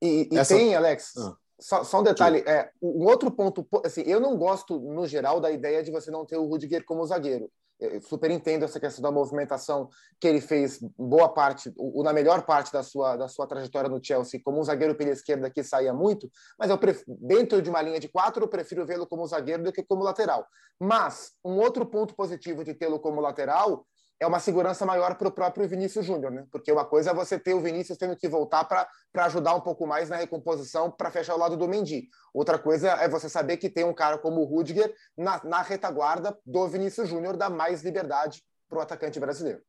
[0.00, 0.56] E, e Essa...
[0.56, 1.36] tem, Alex, ah.
[1.60, 5.50] só, só, um detalhe, é, um outro ponto, assim, eu não gosto, no geral, da
[5.50, 7.50] ideia de você não ter o Rudiger como zagueiro.
[7.78, 9.88] Eu super entendo essa questão da movimentação
[10.20, 14.02] que ele fez boa parte, ou na melhor parte da sua, da sua trajetória no
[14.02, 17.82] Chelsea, como um zagueiro pela esquerda que saía muito, mas eu prefiro, dentro de uma
[17.82, 20.46] linha de quatro, eu prefiro vê-lo como zagueiro do que como lateral.
[20.80, 23.84] Mas um outro ponto positivo de tê-lo como lateral
[24.22, 26.46] é uma segurança maior para o próprio Vinícius Júnior, né?
[26.50, 28.88] Porque uma coisa é você ter o Vinícius tendo que voltar para
[29.24, 32.08] ajudar um pouco mais na recomposição para fechar o lado do Mendy.
[32.32, 36.38] Outra coisa é você saber que tem um cara como o Rudiger na, na retaguarda
[36.46, 39.60] do Vinícius Júnior, dá mais liberdade para o atacante brasileiro.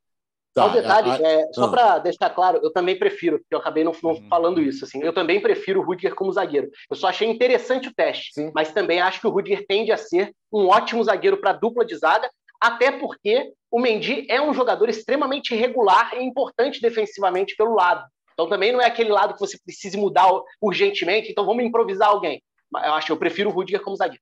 [0.53, 3.55] Tá, só um detalhe, a, a, é, só para deixar claro, eu também prefiro, porque
[3.55, 4.27] eu acabei não, não uhum.
[4.29, 6.69] falando isso, assim, eu também prefiro o Rudiger como zagueiro.
[6.91, 8.51] Eu só achei interessante o teste, Sim.
[8.53, 11.95] mas também acho que o Rudiger tende a ser um ótimo zagueiro para dupla de
[11.95, 12.29] zaga,
[12.61, 18.07] até porque o Mendy é um jogador extremamente regular e importante defensivamente pelo lado.
[18.31, 20.29] Então também não é aquele lado que você precise mudar
[20.61, 22.39] urgentemente, então vamos improvisar alguém.
[22.71, 24.21] Eu acho que eu prefiro o Rudiger como zagueiro.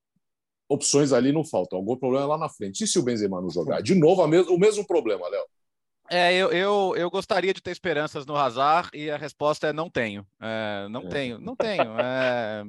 [0.69, 2.81] Opções ali não faltam, algum problema lá na frente.
[2.85, 3.81] E se o Benzema não jogar?
[3.81, 5.43] De novo, o mesmo problema, Léo.
[6.09, 9.89] É, eu, eu, eu gostaria de ter esperanças no Hazard e a resposta é não
[9.89, 10.25] tenho.
[10.41, 11.07] É, não é.
[11.07, 11.99] tenho, não tenho.
[11.99, 12.63] É,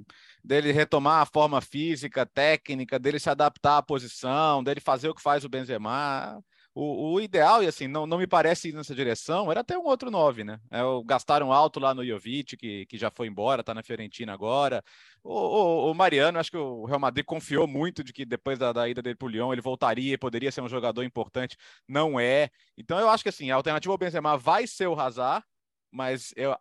[0.45, 5.23] dele retomar a forma física, técnica, dele se adaptar à posição, dele fazer o que
[5.23, 6.43] faz o Benzema.
[6.75, 9.85] O, o, ideal, e assim, não, não me parece ir nessa direção, era até um
[9.85, 10.59] outro nove, né?
[10.71, 14.83] É, gastaram alto lá no Jovic, que, que já foi embora, tá na Fiorentina agora.
[15.23, 18.73] O, o, o, Mariano, acho que o Real Madrid confiou muito de que depois da,
[18.73, 21.59] da ida dele pro Lyon ele voltaria, poderia ser um jogador importante.
[21.87, 22.49] Não é.
[22.77, 25.45] Então eu acho que assim, a alternativa ao Benzema vai ser o Hazard,
[25.91, 26.57] mas eu,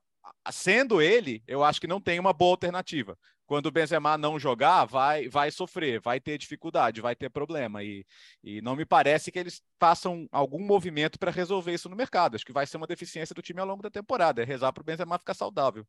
[0.52, 3.18] sendo ele, eu acho que não tem uma boa alternativa
[3.52, 7.84] quando o Benzema não jogar, vai, vai sofrer, vai ter dificuldade, vai ter problema.
[7.84, 8.06] E,
[8.42, 12.36] e não me parece que eles façam algum movimento para resolver isso no mercado.
[12.36, 14.80] Acho que vai ser uma deficiência do time ao longo da temporada, é rezar para
[14.80, 15.86] o Benzema ficar saudável.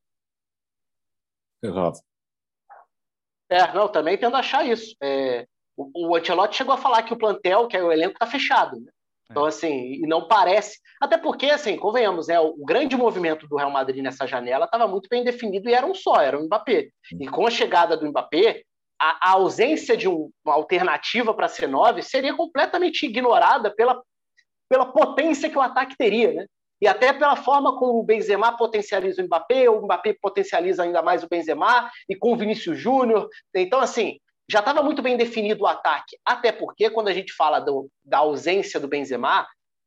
[1.63, 2.01] Errado.
[3.49, 4.97] É, não, também tendo a achar isso.
[5.01, 5.47] É,
[5.77, 8.81] o, o Ancelotti chegou a falar que o plantel, que é o elenco, está fechado.
[8.81, 8.91] Né?
[9.33, 10.79] Então, assim, e não parece.
[11.01, 15.09] Até porque, assim, convenhamos, né, o grande movimento do Real Madrid nessa janela estava muito
[15.09, 16.91] bem definido e era um só, era o Mbappé.
[17.19, 18.63] E com a chegada do Mbappé,
[19.01, 24.01] a, a ausência de um, uma alternativa para C9 seria completamente ignorada pela,
[24.69, 26.47] pela potência que o ataque teria, né?
[26.81, 31.23] E até pela forma como o Benzema potencializa o Mbappé, o Mbappé potencializa ainda mais
[31.23, 33.29] o Benzema, e com o Vinícius Júnior.
[33.55, 34.19] Então, assim,
[34.53, 38.19] já estava muito bem definido o ataque, até porque quando a gente fala do, da
[38.19, 39.47] ausência do Benzema,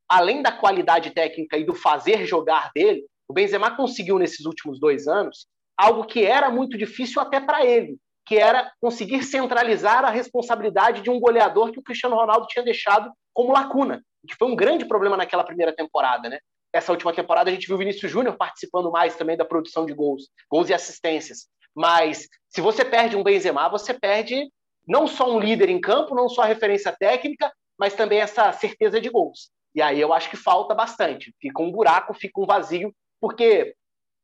[0.10, 5.08] além da qualidade técnica e do fazer jogar dele, o Benzema conseguiu nesses últimos dois
[5.08, 5.46] anos
[5.78, 11.12] algo que era muito difícil até para ele, que era conseguir centralizar a responsabilidade de
[11.12, 15.16] um goleador que o Cristiano Ronaldo tinha deixado como lacuna, que foi um grande problema
[15.16, 16.40] naquela primeira temporada, né?
[16.74, 19.94] Essa última temporada a gente viu o Vinícius Júnior participando mais também da produção de
[19.94, 21.48] gols, gols e assistências.
[21.76, 24.50] Mas se você perde um Benzema, você perde
[24.88, 29.02] não só um líder em campo, não só a referência técnica, mas também essa certeza
[29.02, 29.50] de gols.
[29.74, 31.36] E aí eu acho que falta bastante.
[31.42, 33.76] Fica um buraco, fica um vazio, porque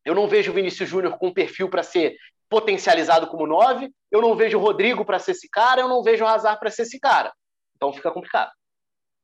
[0.06, 2.16] eu não vejo o Vinícius Júnior com perfil para ser
[2.50, 6.24] potencializado como nove, eu não vejo o Rodrigo para ser esse cara, eu não vejo
[6.24, 7.32] o Hazard para ser esse cara.
[7.78, 8.52] Então fica complicado.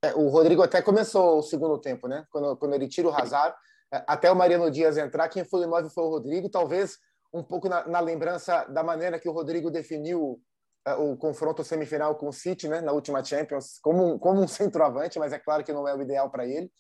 [0.04, 2.26] É, o Rodrigo até começou o segundo tempo, né?
[2.30, 3.56] Quando, quando ele tira o Hazard,
[3.94, 6.50] é, até o Mariano Dias entrar, quem foi o nove foi o Rodrigo.
[6.50, 6.98] Talvez
[7.34, 10.42] um pouco na, na, lembrança da maneira que o Rodrigo definiu
[10.88, 14.48] uh, o confronto semifinal com o City, né, na última Champions, como um, como um
[14.48, 16.72] centroavante, mas é claro que não é o ideal para ele.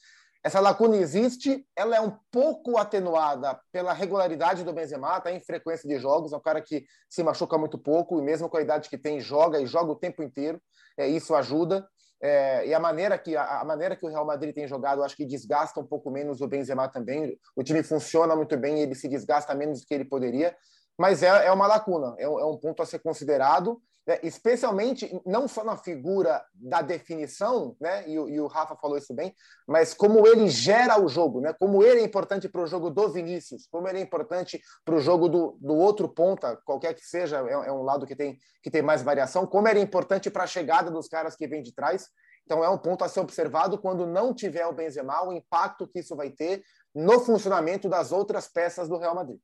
[0.43, 5.89] Essa lacuna existe, ela é um pouco atenuada pela regularidade do Benzema, tá em frequência
[5.89, 8.89] de jogos, é um cara que se machuca muito pouco e mesmo com a idade
[8.89, 10.61] que tem joga e joga o tempo inteiro,
[10.97, 11.85] é, isso ajuda.
[12.21, 15.15] É, e a maneira que a, a, maneira que o Real Madrid tem jogado, acho
[15.15, 17.37] que desgasta um pouco menos o Benzema também.
[17.55, 20.55] O time funciona muito bem, ele se desgasta menos do que ele poderia,
[20.97, 25.47] mas é, é uma lacuna, é é um ponto a ser considerado né, especialmente não
[25.49, 29.35] só na figura da definição, né, e, e, o Rafa falou isso bem,
[29.67, 33.09] mas como ele gera o jogo, né, como ele é importante para o jogo do
[33.09, 37.45] Vinícius, como ele é importante para o jogo do, do outro ponta, qualquer que seja,
[37.45, 40.45] é, é, um lado que tem, que tem mais variação, como ele é importante para
[40.45, 42.07] a chegada dos caras que vêm de trás.
[42.45, 45.99] Então é um ponto a ser observado quando não tiver o Benzema, o impacto que
[45.99, 46.63] isso vai ter
[46.95, 49.37] no funcionamento das outras peças do Real Madrid.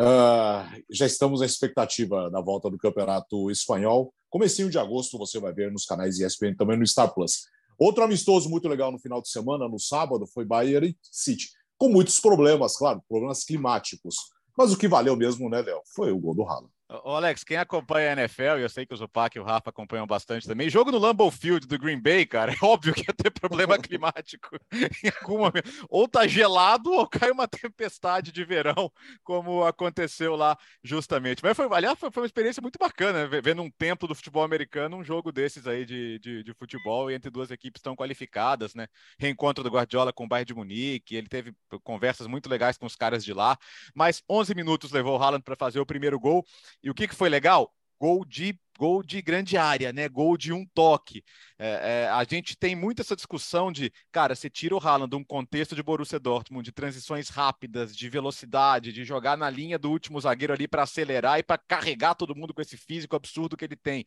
[0.00, 4.12] Uh, já estamos na expectativa da volta do Campeonato Espanhol.
[4.28, 7.46] Comecinho de agosto você vai ver nos canais ESPN também no Star Plus.
[7.78, 11.48] Outro amistoso muito legal no final de semana, no sábado, foi Bayern City.
[11.76, 14.16] Com muitos problemas, claro, problemas climáticos.
[14.56, 15.80] Mas o que valeu mesmo, né, Léo?
[15.94, 16.70] Foi o gol do Haaland.
[17.02, 19.70] Ô Alex, quem acompanha a NFL, e eu sei que o Zupac e o Rafa
[19.70, 23.14] acompanham bastante também, jogo no Lambeau Field do Green Bay, cara, é óbvio que ia
[23.14, 25.70] ter problema climático em algum momento.
[25.88, 28.92] Ou tá gelado ou cai uma tempestade de verão,
[29.24, 31.42] como aconteceu lá justamente.
[31.42, 33.40] Mas foi, aliás, foi, uma experiência muito bacana, né?
[33.40, 37.14] vendo um templo do futebol americano, um jogo desses aí de, de, de futebol, e
[37.14, 38.86] entre duas equipes tão qualificadas, né?
[39.18, 42.94] Reencontro do Guardiola com o Bayern de Munique, ele teve conversas muito legais com os
[42.94, 43.56] caras de lá,
[43.94, 46.44] mas 11 minutos levou o Haaland para fazer o primeiro gol,
[46.84, 47.72] e o que, que foi legal?
[47.98, 50.08] Gol de gol de grande área, né?
[50.08, 51.24] Gol de um toque.
[51.58, 55.16] É, é, a gente tem muito essa discussão de, cara, você tira o Haaland de
[55.16, 59.90] um contexto de Borussia Dortmund, de transições rápidas, de velocidade, de jogar na linha do
[59.90, 63.64] último zagueiro ali para acelerar e para carregar todo mundo com esse físico absurdo que
[63.64, 64.04] ele tem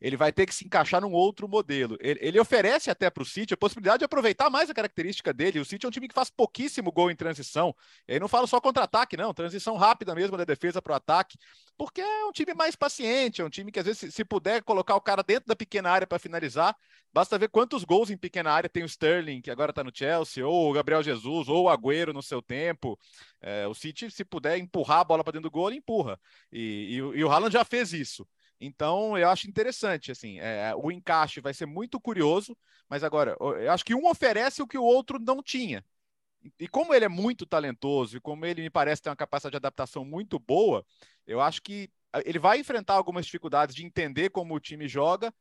[0.00, 1.96] ele vai ter que se encaixar num outro modelo.
[2.00, 5.60] Ele, ele oferece até para o City a possibilidade de aproveitar mais a característica dele.
[5.60, 7.74] O City é um time que faz pouquíssimo gol em transição.
[8.08, 11.38] E aí não falo só contra-ataque, não, transição rápida mesmo da defesa para o ataque,
[11.76, 14.62] porque é um time mais paciente, é um time que às vezes, se, se puder
[14.62, 16.76] colocar o cara dentro da pequena área para finalizar,
[17.12, 20.46] basta ver quantos gols em pequena área tem o Sterling, que agora está no Chelsea,
[20.46, 22.98] ou o Gabriel Jesus, ou o Agüero no seu tempo.
[23.40, 26.18] É, o City, se puder empurrar a bola para dentro do gol, ele empurra.
[26.52, 28.26] E, e, e o Haaland já fez isso.
[28.60, 32.56] Então, eu acho interessante, assim, é, o encaixe vai ser muito curioso,
[32.88, 35.84] mas agora, eu acho que um oferece o que o outro não tinha.
[36.58, 39.56] E como ele é muito talentoso e como ele me parece ter uma capacidade de
[39.56, 40.84] adaptação muito boa,
[41.26, 41.90] eu acho que
[42.24, 45.32] ele vai enfrentar algumas dificuldades de entender como o time joga,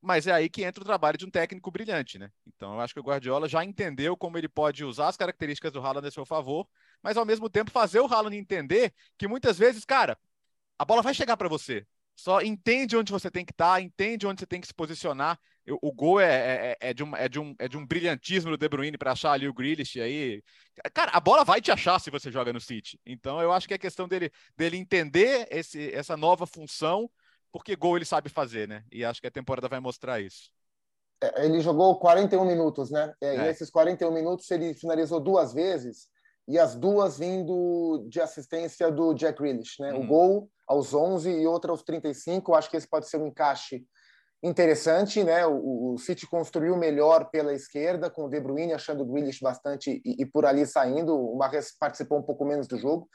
[0.00, 2.30] mas é aí que entra o trabalho de um técnico brilhante, né?
[2.46, 5.80] Então eu acho que o Guardiola já entendeu como ele pode usar as características do
[5.80, 6.68] Haaland a seu favor,
[7.02, 10.18] mas ao mesmo tempo fazer o Haaland entender que muitas vezes, cara,
[10.78, 11.86] a bola vai chegar para você.
[12.18, 15.38] Só entende onde você tem que estar, tá, entende onde você tem que se posicionar.
[15.80, 18.56] O, gol é, é, é, de um, é, de um, é de um brilhantismo do
[18.56, 20.42] De Bruyne para achar ali o Grealish aí.
[20.92, 22.98] Cara, a bola vai te achar se você joga no City.
[23.06, 27.08] Então eu acho que é questão dele, dele entender esse, essa nova função,
[27.52, 28.82] porque gol ele sabe fazer, né?
[28.90, 30.50] E acho que a temporada vai mostrar isso.
[31.22, 33.14] É, ele jogou 41 minutos, né?
[33.20, 36.08] É, e esses 41 minutos ele finalizou duas vezes
[36.48, 39.92] e as duas vindo de assistência do Jack Grealish, né?
[39.92, 40.00] Hum.
[40.00, 42.54] O gol aos 11 e outra aos 35.
[42.54, 43.84] Acho que esse pode ser um encaixe
[44.42, 45.46] interessante, né?
[45.46, 50.00] O, o City construiu melhor pela esquerda, com o De Bruyne achando o Grealish bastante
[50.04, 51.14] e, e, por ali saindo.
[51.14, 53.08] O Marres participou um pouco menos do jogo.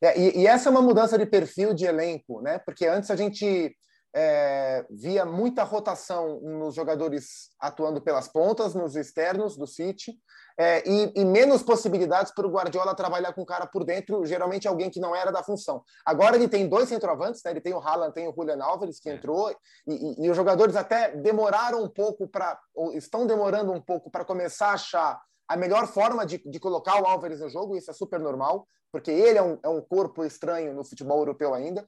[0.00, 2.58] É, e, e, essa é uma mudança de perfil de elenco, né?
[2.58, 3.74] Porque antes a gente
[4.18, 10.18] é, via muita rotação nos jogadores atuando pelas pontas, nos externos do City
[10.58, 14.66] é, e, e, menos possibilidades para o Guardiola trabalhar com o cara por dentro, geralmente
[14.66, 15.82] alguém que não era da função.
[16.04, 17.50] Agora ele tem dois centroavantes, né?
[17.50, 19.14] ele tem o Haaland, tem o Julian Alves, que é.
[19.14, 19.54] entrou,
[19.86, 24.24] e, e, os jogadores até demoraram um pouco para, ou estão demorando um pouco para
[24.24, 27.94] começar a achar a melhor forma de, de, colocar o Álvares no jogo, isso é
[27.94, 31.84] super normal, porque ele é um, é um corpo estranho no futebol europeu ainda.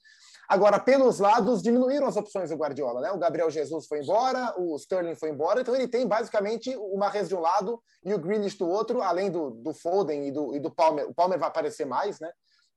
[0.48, 3.12] Agora, pelos lados, diminuíram as opções do Guardiola, né?
[3.12, 7.28] O Gabriel Jesus foi embora, o Sterling foi embora, então ele tem basicamente o Mahrez
[7.28, 10.60] de um lado e o Grealish do outro, além do, do Foden e do, e
[10.60, 11.06] do Palmer.
[11.08, 12.30] O Palmer vai aparecer mais, né?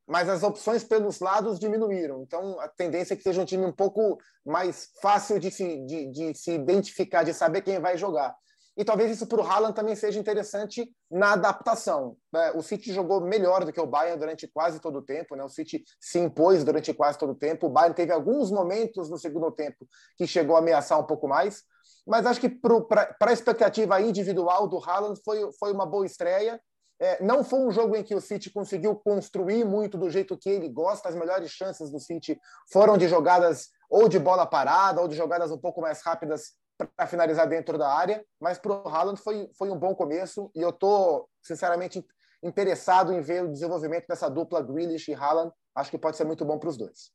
[0.06, 2.22] Mas as opções pelos lados diminuíram.
[2.24, 6.12] Então, a tendência é que seja um time um pouco mais fácil de se, de,
[6.12, 8.36] de se identificar, de saber quem vai jogar
[8.78, 12.16] e talvez isso para o Haaland também seja interessante na adaptação.
[12.32, 12.52] Né?
[12.56, 15.44] O City jogou melhor do que o Bayern durante quase todo o tempo, né?
[15.44, 19.18] o City se impôs durante quase todo o tempo, o Bayern teve alguns momentos no
[19.18, 19.86] segundo tempo
[20.18, 21.64] que chegou a ameaçar um pouco mais,
[22.08, 26.60] mas acho que para a expectativa individual do Haaland foi, foi uma boa estreia,
[27.02, 30.48] é, não foi um jogo em que o City conseguiu construir muito do jeito que
[30.48, 31.10] ele gosta.
[31.10, 32.40] As melhores chances do City
[32.72, 36.54] foram de jogadas ou de bola parada ou de jogadas um pouco mais rápidas
[36.86, 40.62] para finalizar dentro da área, mas para o Haaland foi, foi um bom começo e
[40.62, 42.06] eu estou, sinceramente,
[42.44, 45.52] interessado em ver o desenvolvimento dessa dupla Grealish e Haaland.
[45.76, 47.12] Acho que pode ser muito bom para os dois.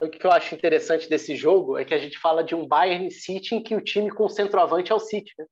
[0.00, 3.10] O que eu acho interessante desse jogo é que a gente fala de um Bayern
[3.10, 5.46] City em que o time com centroavante é o City, né?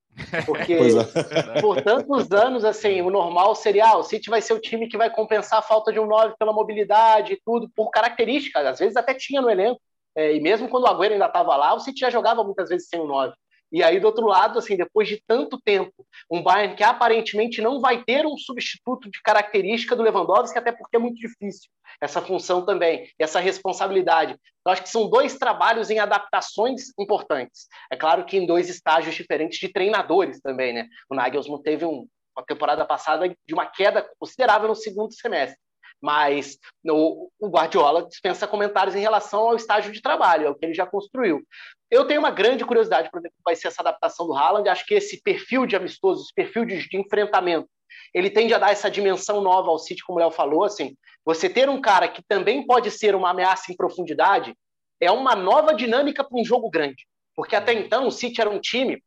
[0.46, 0.72] Porque
[1.56, 1.60] é.
[1.60, 4.96] por tantos anos, assim, o normal seria ah, o City vai ser o time que
[4.96, 8.96] vai compensar a falta de um 9 pela mobilidade e tudo, por características, às vezes
[8.96, 9.80] até tinha no elenco.
[10.14, 12.88] É, e mesmo quando o Agüero ainda estava lá, o City já jogava muitas vezes
[12.88, 13.34] sem o 9.
[13.72, 17.80] E aí, do outro lado, assim, depois de tanto tempo, um Bayern que aparentemente não
[17.80, 21.68] vai ter um substituto de característica do Lewandowski, até porque é muito difícil
[22.00, 24.36] essa função também, essa responsabilidade.
[24.64, 27.66] Eu acho que são dois trabalhos em adaptações importantes.
[27.90, 30.88] É claro que em dois estágios diferentes de treinadores também, né?
[31.10, 32.06] O Nagelsmann teve um,
[32.36, 35.58] uma temporada passada de uma queda considerável no segundo semestre.
[36.00, 40.74] Mas o Guardiola dispensa comentários em relação ao estágio de trabalho, é o que ele
[40.74, 41.42] já construiu.
[41.90, 44.68] Eu tenho uma grande curiosidade para ver como vai ser essa adaptação do Haaland.
[44.68, 47.68] Acho que esse perfil de amistoso, esse perfil de, de enfrentamento,
[48.12, 50.64] ele tende a dar essa dimensão nova ao City, como o Léo falou.
[50.64, 54.54] Assim, você ter um cara que também pode ser uma ameaça em profundidade
[55.00, 57.06] é uma nova dinâmica para um jogo grande.
[57.34, 59.02] Porque até então o City era um time,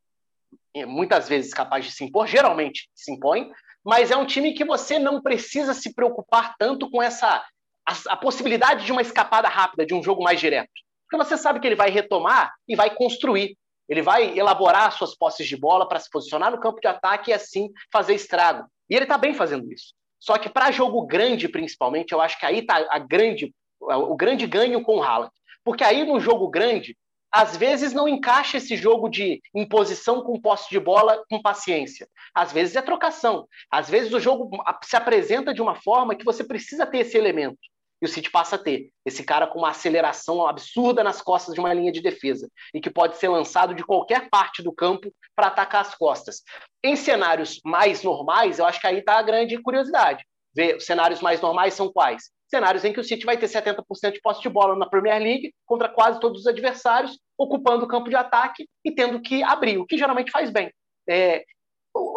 [0.85, 3.51] muitas vezes capaz de se impor, geralmente se impõe,
[3.83, 7.43] mas é um time que você não precisa se preocupar tanto com essa
[7.85, 10.69] a, a, possibilidade de uma escapada rápida, de um jogo mais direto.
[11.09, 13.57] Porque você sabe que ele vai retomar e vai construir.
[13.87, 17.33] Ele vai elaborar suas posses de bola para se posicionar no campo de ataque e
[17.33, 18.67] assim fazer estrago.
[18.87, 19.95] E ele está bem fazendo isso.
[20.19, 24.45] Só que para jogo grande, principalmente, eu acho que aí está a grande, o grande
[24.45, 25.31] ganho com o Haaland.
[25.63, 26.95] Porque aí no jogo grande,
[27.31, 32.07] às vezes não encaixa esse jogo de imposição com posse de bola com paciência.
[32.35, 33.47] Às vezes é trocação.
[33.71, 34.49] Às vezes o jogo
[34.83, 37.57] se apresenta de uma forma que você precisa ter esse elemento.
[38.01, 41.59] E o City passa a ter esse cara com uma aceleração absurda nas costas de
[41.59, 45.47] uma linha de defesa e que pode ser lançado de qualquer parte do campo para
[45.47, 46.41] atacar as costas.
[46.83, 50.25] Em cenários mais normais, eu acho que aí está a grande curiosidade.
[50.53, 52.31] Ver cenários mais normais são quais?
[52.49, 55.53] cenários em que o City vai ter 70% de posse de bola na Premier League
[55.65, 59.85] contra quase todos os adversários, ocupando o campo de ataque e tendo que abrir, o
[59.85, 60.71] que geralmente faz bem.
[61.07, 61.43] É,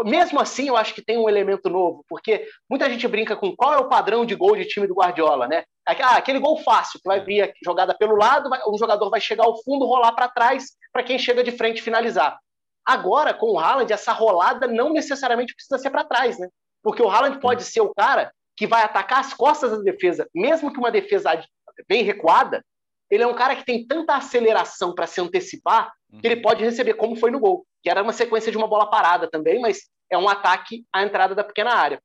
[0.04, 3.74] mesmo assim, eu acho que tem um elemento novo, porque muita gente brinca com qual
[3.74, 5.64] é o padrão de gol de time do Guardiola, né?
[5.86, 9.62] Ah, aquele gol fácil, que vai vir jogada pelo lado, um jogador vai chegar ao
[9.62, 12.38] fundo, rolar para trás, para quem chega de frente finalizar.
[12.84, 16.48] Agora, com o Haaland, essa rolada não necessariamente precisa ser para trás, né?
[16.82, 20.72] Porque o Haaland pode ser o cara que vai atacar as costas da defesa, mesmo
[20.72, 21.42] que uma defesa
[21.88, 22.64] bem recuada,
[23.10, 26.42] ele é um cara que tem tanta aceleração para se antecipar que ele uhum.
[26.42, 29.60] pode receber, como foi no gol, que era uma sequência de uma bola parada também,
[29.60, 32.00] mas é um ataque à entrada da pequena área.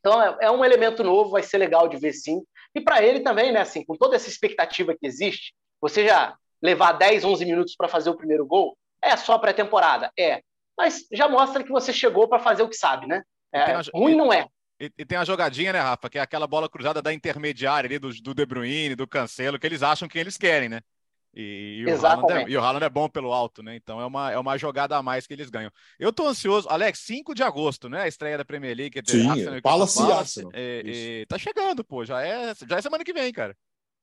[0.00, 2.42] Então é, é um elemento novo, vai ser legal de ver sim.
[2.74, 6.92] E para ele também, né, assim, com toda essa expectativa que existe, você já levar
[6.92, 10.10] 10, 11 minutos para fazer o primeiro gol, é só pré-temporada?
[10.18, 10.42] É.
[10.76, 13.22] Mas já mostra que você chegou para fazer o que sabe, né?
[13.52, 14.46] É, ruim não é.
[14.80, 16.08] E, e, tem a jogadinha, né, Rafa?
[16.08, 19.66] Que é aquela bola cruzada da intermediária ali, do, do De Bruyne, do Cancelo, que
[19.66, 20.80] eles acham que eles querem, né?
[21.34, 23.74] E, e, o Haaland é, e o Haaland é bom pelo alto, né?
[23.76, 25.70] Então é uma, é uma jogada a mais que eles ganham.
[25.98, 26.68] Eu tô ansioso.
[26.68, 28.02] Alex, 5 de agosto, né?
[28.02, 29.00] A estreia da Premier League.
[29.06, 29.28] Sim,
[29.62, 30.52] Palace Arsenal.
[30.54, 30.82] É,
[31.22, 32.04] é, tá chegando, pô.
[32.04, 33.56] Já é, já é semana que vem, cara.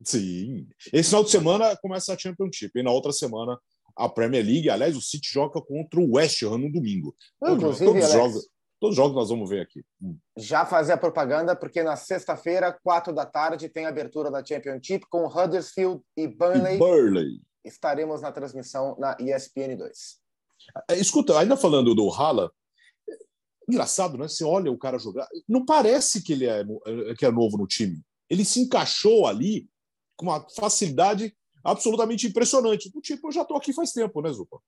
[0.03, 0.67] Sim.
[0.91, 2.71] Esse final de semana começa a Championship.
[2.79, 3.57] E na outra semana
[3.99, 4.69] a Premier League.
[4.69, 7.15] Aliás, o City joga contra o West Ham no domingo.
[7.43, 8.49] Inclusive, todos, Alex, jogos,
[8.79, 9.83] Todos os jogos nós vamos ver aqui.
[10.01, 10.17] Hum.
[10.37, 15.05] Já fazer a propaganda, porque na sexta-feira, quatro da tarde, tem a abertura da Championship
[15.09, 16.75] com Huddersfield e Burnley.
[16.75, 17.41] E Burnley.
[17.63, 20.19] Estaremos na transmissão na ESPN 2.
[20.89, 22.51] É, escuta, ainda falando do Hala,
[23.67, 24.27] engraçado, né?
[24.27, 26.63] Você olha o cara jogar, não parece que ele é,
[27.17, 28.01] que é novo no time.
[28.29, 29.69] Ele se encaixou ali
[30.15, 32.89] com uma facilidade absolutamente impressionante.
[32.89, 34.59] Do tipo, eu já estou aqui faz tempo, né, Zupa?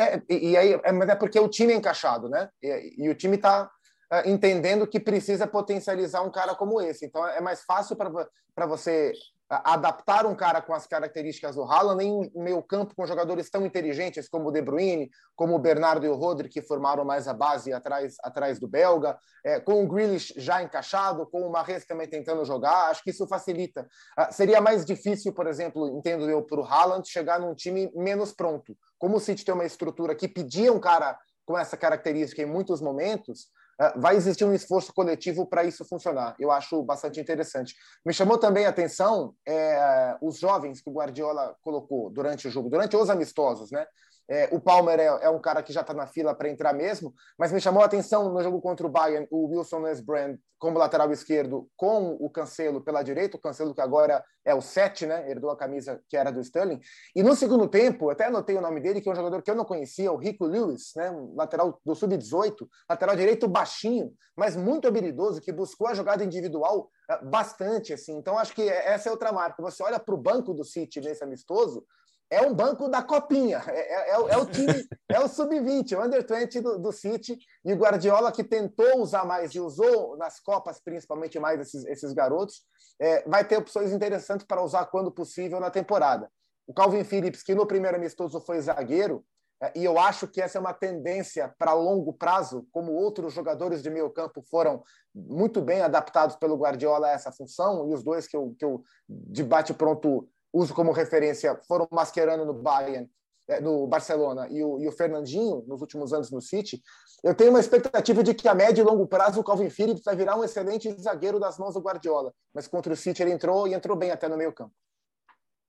[0.00, 2.48] É, e, aí, é, mas é porque o time é encaixado, né?
[2.62, 3.68] E, e o time está
[4.12, 7.04] é, entendendo que precisa potencializar um cara como esse.
[7.04, 9.12] Então é mais fácil para você
[9.50, 14.28] adaptar um cara com as características do Haaland em meio campo com jogadores tão inteligentes
[14.28, 17.72] como o De Bruyne, como o Bernardo e o Rodri, que formaram mais a base
[17.72, 22.44] atrás, atrás do belga, é, com o Grealish já encaixado, com o Mahrez também tentando
[22.44, 23.88] jogar, acho que isso facilita.
[24.18, 28.32] Uh, seria mais difícil, por exemplo, entendo eu, para o Haaland chegar num time menos
[28.32, 28.76] pronto.
[28.98, 32.82] Como o City tem uma estrutura que pedia um cara com essa característica em muitos
[32.82, 33.57] momentos, ah,
[33.96, 36.34] vai existir um esforço coletivo para isso funcionar.
[36.38, 37.74] Eu acho bastante interessante.
[38.04, 42.68] Me chamou também a atenção é, os jovens que o Guardiola colocou durante o jogo,
[42.68, 43.86] durante os amistosos, né?
[44.28, 47.14] É, o Palmer é, é, um cara que já está na fila para entrar mesmo,
[47.38, 51.10] mas me chamou a atenção no jogo contra o Bayern o Wilson Nesbrand como lateral
[51.12, 55.30] esquerdo com o Cancelo pela direita, o Cancelo que agora é o 7, né?
[55.30, 56.80] Herdou a camisa que era do Sterling.
[57.14, 59.54] E no segundo tempo, até anotei o nome dele, que é um jogador que eu
[59.54, 61.10] não conhecia, o Rico Lewis, né?
[61.10, 66.90] Um lateral do sub-18, lateral direito baixinho, mas muito habilidoso, que buscou a jogada individual
[67.08, 67.92] eh, bastante.
[67.92, 68.16] assim.
[68.16, 69.62] Então, acho que essa é outra marca.
[69.62, 71.84] Você olha para o banco do City nesse amistoso,
[72.30, 76.02] é um banco da copinha, é, é, é, é o time, é o sub-20, o
[76.02, 80.78] under-20 do, do, City, e o Guardiola que tentou usar mais e usou nas Copas
[80.80, 82.62] principalmente mais esses, esses garotos,
[83.00, 86.30] é, vai ter opções interessantes para usar quando possível na temporada.
[86.66, 89.24] O Calvin Phillips, que no primeiro amistoso foi zagueiro,
[89.62, 93.82] é, e eu acho que essa é uma tendência para longo prazo, como outros jogadores
[93.82, 94.82] de meio campo foram
[95.14, 98.82] muito bem adaptados pelo Guardiola a essa função, e os dois que eu, que eu
[99.08, 103.08] de bate-pronto uso como referência foram Mascherano no Bayern,
[103.48, 106.82] é, no Barcelona e o, e o, Fernandinho nos últimos anos no City,
[107.24, 110.14] eu tenho uma expectativa de que a médio e longo prazo o Calvin Phillips vai
[110.14, 113.74] virar um excelente zagueiro das mãos do Guardiola, mas contra o City ele entrou e
[113.74, 114.74] entrou bem até no meio campo.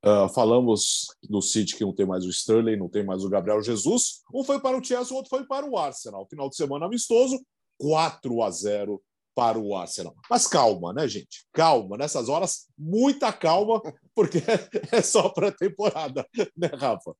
[0.04, 3.62] Uh, falamos do City que não tem mais o Sterling, não tem mais o Gabriel
[3.62, 4.22] Jesus.
[4.34, 6.26] Um foi para o Chelsea, o outro foi para o Arsenal.
[6.30, 7.42] Final de semana amistoso,
[7.78, 9.02] 4 a 0
[9.36, 10.14] para o Arsenal.
[10.30, 11.46] Mas calma, né, gente?
[11.54, 13.82] Calma, nessas horas, muita calma,
[14.20, 14.40] porque
[14.92, 17.16] é só pré-temporada, né, Rafa?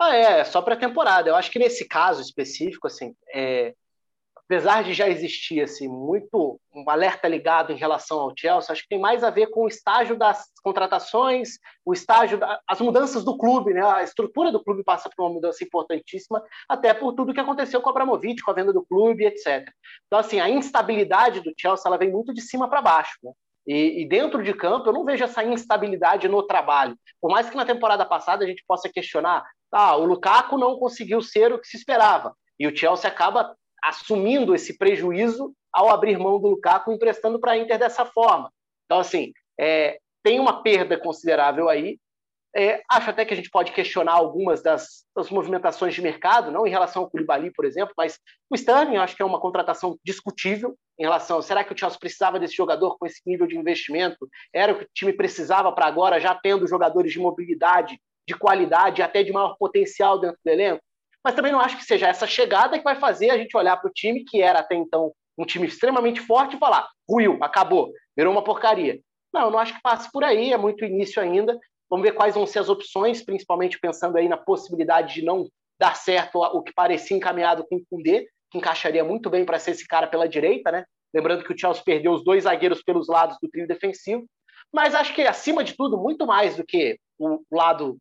[0.00, 1.30] Ah, é, é só pré-temporada.
[1.30, 3.72] Eu acho que nesse caso específico, assim, é,
[4.34, 8.88] apesar de já existir assim, muito um alerta ligado em relação ao Chelsea, acho que
[8.88, 11.50] tem mais a ver com o estágio das contratações,
[11.84, 13.86] o estágio das mudanças do clube, né?
[13.86, 17.88] A estrutura do clube passa por uma mudança importantíssima, até por tudo que aconteceu com
[17.88, 19.70] o Abramovich, com a venda do clube, etc.
[20.08, 23.30] Então, assim, a instabilidade do Chelsea ela vem muito de cima para baixo, né?
[23.66, 26.96] E, e, dentro de campo, eu não vejo essa instabilidade no trabalho.
[27.20, 31.20] Por mais que na temporada passada a gente possa questionar, ah, o Lukaku não conseguiu
[31.20, 32.34] ser o que se esperava.
[32.58, 37.58] E o Chelsea acaba assumindo esse prejuízo ao abrir mão do Lukaku, emprestando para a
[37.58, 38.50] Inter dessa forma.
[38.84, 41.98] Então, assim, é, tem uma perda considerável aí.
[42.56, 46.66] É, acho até que a gente pode questionar algumas das, das, movimentações de mercado, não
[46.66, 50.74] em relação ao Koulibaly, por exemplo, mas o Sterling acho que é uma contratação discutível
[50.98, 54.26] em relação, será que o Chelsea precisava desse jogador com esse nível de investimento?
[54.54, 59.02] Era o que o time precisava para agora, já tendo jogadores de mobilidade, de qualidade,
[59.02, 60.80] até de maior potencial dentro do elenco?
[61.26, 63.90] mas também não acho que seja essa chegada que vai fazer a gente olhar para
[63.90, 68.32] o time, que era até então um time extremamente forte, e falar: ruiu, acabou, virou
[68.32, 69.00] uma porcaria.
[69.34, 71.58] Não, não acho que passe por aí, é muito início ainda.
[71.88, 75.94] Vamos ver quais vão ser as opções, principalmente pensando aí na possibilidade de não dar
[75.94, 79.86] certo o que parecia encaminhado com o Kundê, que encaixaria muito bem para ser esse
[79.86, 80.84] cara pela direita, né?
[81.14, 84.26] Lembrando que o Chelsea perdeu os dois zagueiros pelos lados do trio defensivo.
[84.72, 87.96] Mas acho que, acima de tudo, muito mais do que o lado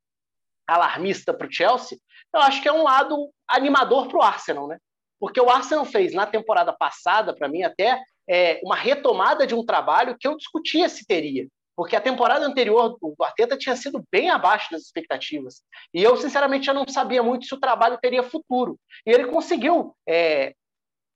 [0.67, 1.97] alarmista para o Chelsea,
[2.33, 4.77] eu acho que é um lado animador para o Arsenal, né?
[5.19, 9.65] Porque o Arsenal fez na temporada passada, para mim, até é, uma retomada de um
[9.65, 11.47] trabalho que eu discutia se teria.
[11.75, 15.61] Porque a temporada anterior do Arteta tinha sido bem abaixo das expectativas.
[15.93, 18.77] E eu, sinceramente, já não sabia muito se o trabalho teria futuro.
[19.05, 20.53] E ele conseguiu é,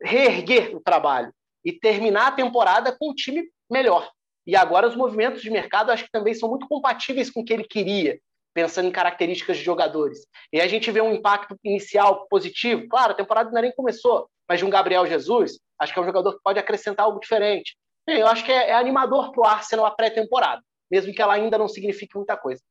[0.01, 1.33] reerguer o trabalho
[1.63, 4.11] e terminar a temporada com um time melhor.
[4.45, 7.53] E agora os movimentos de mercado acho que também são muito compatíveis com o que
[7.53, 8.19] ele queria
[8.53, 10.25] pensando em características de jogadores.
[10.51, 12.87] E a gente vê um impacto inicial positivo.
[12.89, 16.05] Claro, a temporada ainda nem começou, mas de um Gabriel Jesus, acho que é um
[16.05, 17.77] jogador que pode acrescentar algo diferente.
[18.17, 21.57] Eu acho que é, é animador para o Arsenal a pré-temporada, mesmo que ela ainda
[21.57, 22.61] não signifique muita coisa.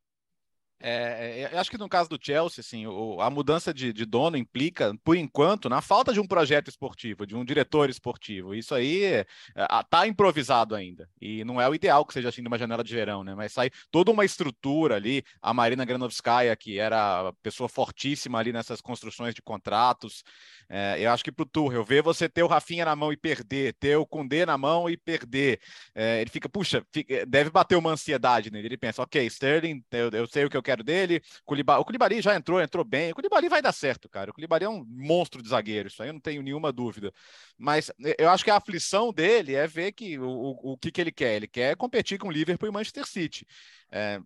[0.80, 4.04] É, é, eu acho que no caso do Chelsea, assim, o, a mudança de, de,
[4.04, 8.54] dono implica, por enquanto, na falta de um projeto esportivo, de um diretor esportivo.
[8.54, 9.24] Isso aí
[9.56, 11.08] está é, improvisado ainda.
[11.20, 13.34] E não é o ideal que seja assim numa janela de verão, né?
[13.34, 15.24] Mas sai toda uma estrutura ali.
[15.42, 20.22] A Marina Granovskaya, que era pessoa fortíssima ali nessas construções de contratos.
[20.70, 23.16] É, eu acho que para o Tuchel, ver você ter o Rafinha na mão e
[23.16, 25.60] perder, ter o Kundê na mão e perder,
[25.94, 28.68] é, ele fica, puxa, fica, deve bater uma ansiedade nele.
[28.68, 31.22] Ele pensa, ok, Sterling, eu, eu sei o que eu quero dele.
[31.46, 33.12] O Koulibaly já entrou, entrou bem.
[33.12, 34.30] O Koulibaly vai dar certo, cara.
[34.30, 37.12] O Koulibaly é um monstro de zagueiro, isso aí eu não tenho nenhuma dúvida.
[37.56, 41.00] Mas eu acho que a aflição dele é ver que o, o, o que, que
[41.00, 41.36] ele quer.
[41.36, 43.46] Ele quer competir com o Liverpool e Manchester City.
[43.90, 44.20] É,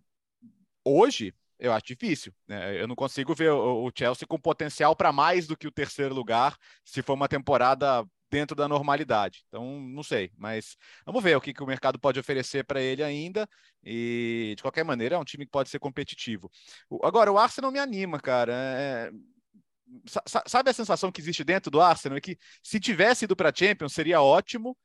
[0.83, 1.33] hoje,
[1.63, 2.33] eu acho difícil.
[2.45, 2.81] Né?
[2.81, 6.57] Eu não consigo ver o, Chelsea com potencial para mais do que o terceiro lugar
[6.83, 9.45] se for uma temporada dentro da normalidade.
[9.47, 13.01] Então, não sei, mas vamos ver o que, que o mercado pode oferecer para ele
[13.01, 13.47] ainda.
[13.81, 16.51] E, de qualquer maneira, é um time que pode ser competitivo.
[17.01, 18.53] Agora, o Arsenal me anima, cara.
[18.53, 19.11] É...
[20.47, 22.17] Sabe a sensação que existe dentro do Arsenal?
[22.17, 24.75] É que se tivesse ido para a Champions seria ótimo,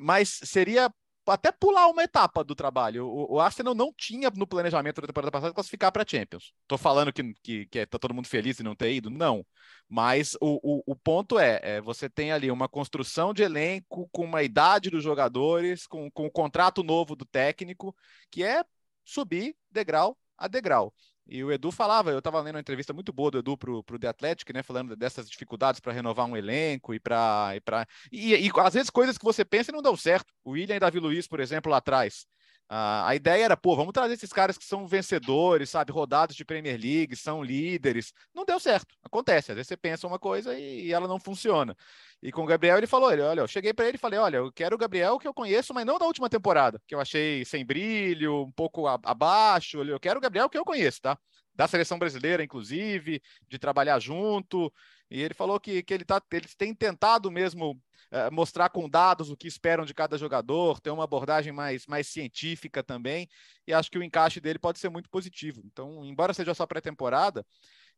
[0.00, 0.90] mas seria
[1.26, 3.06] até pular uma etapa do trabalho.
[3.06, 6.52] O, o, Arsenal não tinha no planejamento da temporada passada classificar para Champions.
[6.62, 9.10] Estou falando que, que, que é, tá todo mundo feliz e não ter ido?
[9.10, 9.44] Não.
[9.88, 14.24] Mas o, o, o ponto é, é, você tem ali uma construção de elenco com
[14.24, 17.94] uma idade dos jogadores, com, com o contrato novo do técnico,
[18.30, 18.64] que é
[19.04, 20.94] subir degrau a degrau.
[21.32, 23.96] E o Edu falava, eu estava lendo uma entrevista muito boa do Edu pro, pro
[23.96, 24.64] The Athletic, né?
[24.64, 27.52] Falando dessas dificuldades para renovar um elenco e para.
[27.54, 27.86] E, pra...
[28.10, 30.34] E, e, às vezes coisas que você pensa e não dão certo.
[30.44, 32.26] O William e Davi Luiz, por exemplo, lá atrás.
[32.70, 36.44] Uh, a ideia era, pô, vamos trazer esses caras que são vencedores, sabe, rodados de
[36.44, 38.12] Premier League, são líderes.
[38.32, 38.94] Não deu certo.
[39.02, 39.50] Acontece.
[39.50, 41.76] Às vezes você pensa uma coisa e, e ela não funciona.
[42.22, 44.36] E com o Gabriel ele falou, ele, olha, eu cheguei para ele e falei, olha,
[44.36, 47.44] eu quero o Gabriel que eu conheço, mas não da última temporada, que eu achei
[47.44, 49.82] sem brilho, um pouco abaixo.
[49.82, 51.18] Eu quero o Gabriel que eu conheço, tá?
[51.52, 54.72] Da seleção brasileira, inclusive, de trabalhar junto.
[55.10, 57.76] E ele falou que, que ele tá, eles têm tentado mesmo
[58.10, 62.08] eh, mostrar com dados o que esperam de cada jogador, ter uma abordagem mais, mais
[62.08, 63.28] científica também,
[63.66, 65.62] e acho que o encaixe dele pode ser muito positivo.
[65.64, 67.44] Então, embora seja só pré-temporada,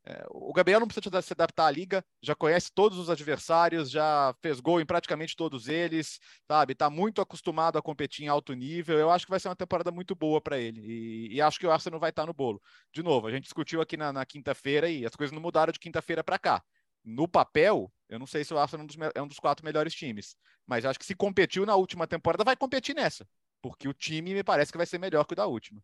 [0.05, 4.35] é, o Gabriel não precisa se adaptar à liga, já conhece todos os adversários, já
[4.43, 6.73] fez gol em praticamente todos eles, sabe?
[6.73, 8.99] Está muito acostumado a competir em alto nível.
[8.99, 10.81] Eu acho que vai ser uma temporada muito boa para ele.
[10.81, 12.61] E, e, acho que o Arsenal vai estar tá no bolo.
[12.93, 15.79] De novo, a gente discutiu aqui na, na quinta-feira e as coisas não mudaram de
[15.79, 16.63] quinta-feira para cá
[17.05, 19.65] no papel, eu não sei se o Arsenal é um, dos, é um dos quatro
[19.65, 20.37] melhores times,
[20.67, 23.27] mas acho que se competiu na última temporada, vai competir nessa,
[23.63, 25.83] porque o time me parece que vai ser melhor que o da última.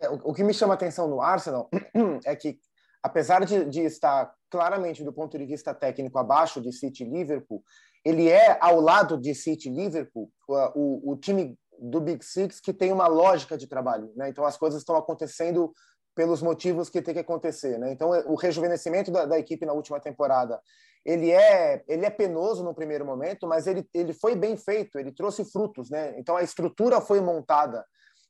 [0.00, 1.68] É, o, o, que me chama atenção no Arsenal
[2.24, 2.60] é que,
[3.02, 7.64] apesar de, de, estar claramente, do ponto de vista técnico, abaixo de City e Liverpool,
[8.04, 12.60] ele é, ao lado de City e Liverpool, o, o, o time do Big Six
[12.60, 14.12] que tem uma lógica de trabalho.
[14.14, 14.28] Né?
[14.28, 15.72] Então, as coisas estão acontecendo
[16.14, 17.92] pelos motivos que tem que acontecer, né?
[17.92, 20.60] Então o rejuvenescimento da, da, equipe na última temporada
[21.04, 25.12] ele é ele é penoso no primeiro momento, mas ele ele foi bem feito, ele
[25.12, 26.14] trouxe frutos, né?
[26.18, 27.84] Então a estrutura foi montada.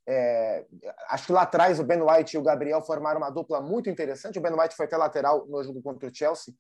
[0.07, 0.65] É,
[1.11, 4.39] acho que lá atrás o Ben White e o Gabriel formaram uma dupla muito interessante.
[4.39, 6.55] O Ben White foi até lateral no jogo contra o Chelsea,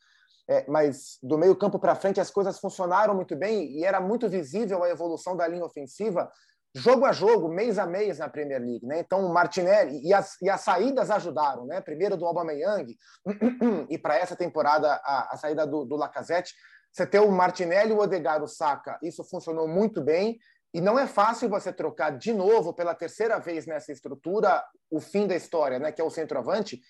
[0.49, 4.29] é, mas do meio campo para frente as coisas funcionaram muito bem e era muito
[4.29, 6.31] visível a evolução da linha ofensiva
[6.75, 9.01] jogo a jogo, mês a mês na Premier League, né?
[9.01, 11.81] Então o Martinelli e as, e as saídas ajudaram, né?
[11.81, 12.97] Primeiro do Aubameyang
[13.91, 16.55] e para essa temporada a, a saída do, do, Lacazette.
[16.93, 20.39] Você ter o Martinelli, o Odegaard, o Saka, isso funcionou muito bem.
[20.73, 25.27] E não é fácil você trocar de novo pela terceira vez nessa estrutura o fim
[25.27, 25.91] da história, né?
[25.91, 26.81] Que é o centroavante.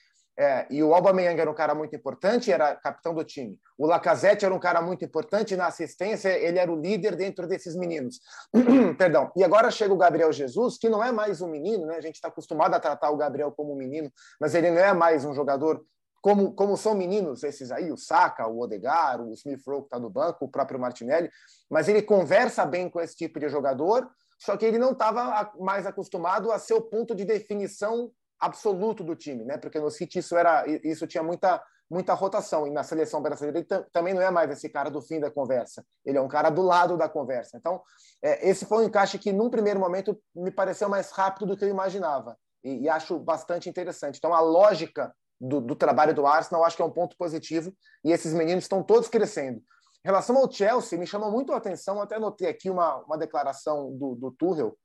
[0.41, 3.59] É, e o Aubameyang era um cara muito importante, era capitão do time.
[3.77, 7.77] O Lacazette era um cara muito importante na assistência, ele era o líder dentro desses
[7.77, 8.23] meninos.
[8.97, 9.31] Perdão.
[9.37, 11.97] E agora chega o Gabriel Jesus, que não é mais um menino, né?
[11.97, 14.11] A gente está acostumado a tratar o Gabriel como um menino,
[14.41, 15.85] mas ele não é mais um jogador
[16.23, 19.99] como, como são meninos esses aí, o Saka, o Odegar, o Smith Rowe que está
[19.99, 21.31] no banco, o próprio Martinelli,
[21.71, 25.87] mas ele conversa bem com esse tipo de jogador, só que ele não estava mais
[25.87, 28.11] acostumado a ser o ponto de definição
[28.41, 29.59] absoluto do time, né?
[29.59, 33.85] Porque no City isso era isso tinha muita muita rotação e na seleção brasileira ele
[33.93, 35.85] também não é mais esse cara do fim da conversa.
[36.07, 37.57] Ele é um cara do lado da conversa.
[37.57, 37.83] Então
[38.23, 41.65] é, esse foi um encaixe que num primeiro momento me pareceu mais rápido do que
[41.65, 44.19] eu imaginava e, e acho bastante interessante.
[44.19, 47.75] Então a lógica do, do trabalho do Arsenal acho que é um ponto positivo
[48.05, 49.59] e esses meninos estão todos crescendo.
[50.05, 53.93] Em relação ao Chelsea, me chamou muito a atenção, até notei aqui uma, uma declaração
[53.97, 54.77] do, do Tuchel,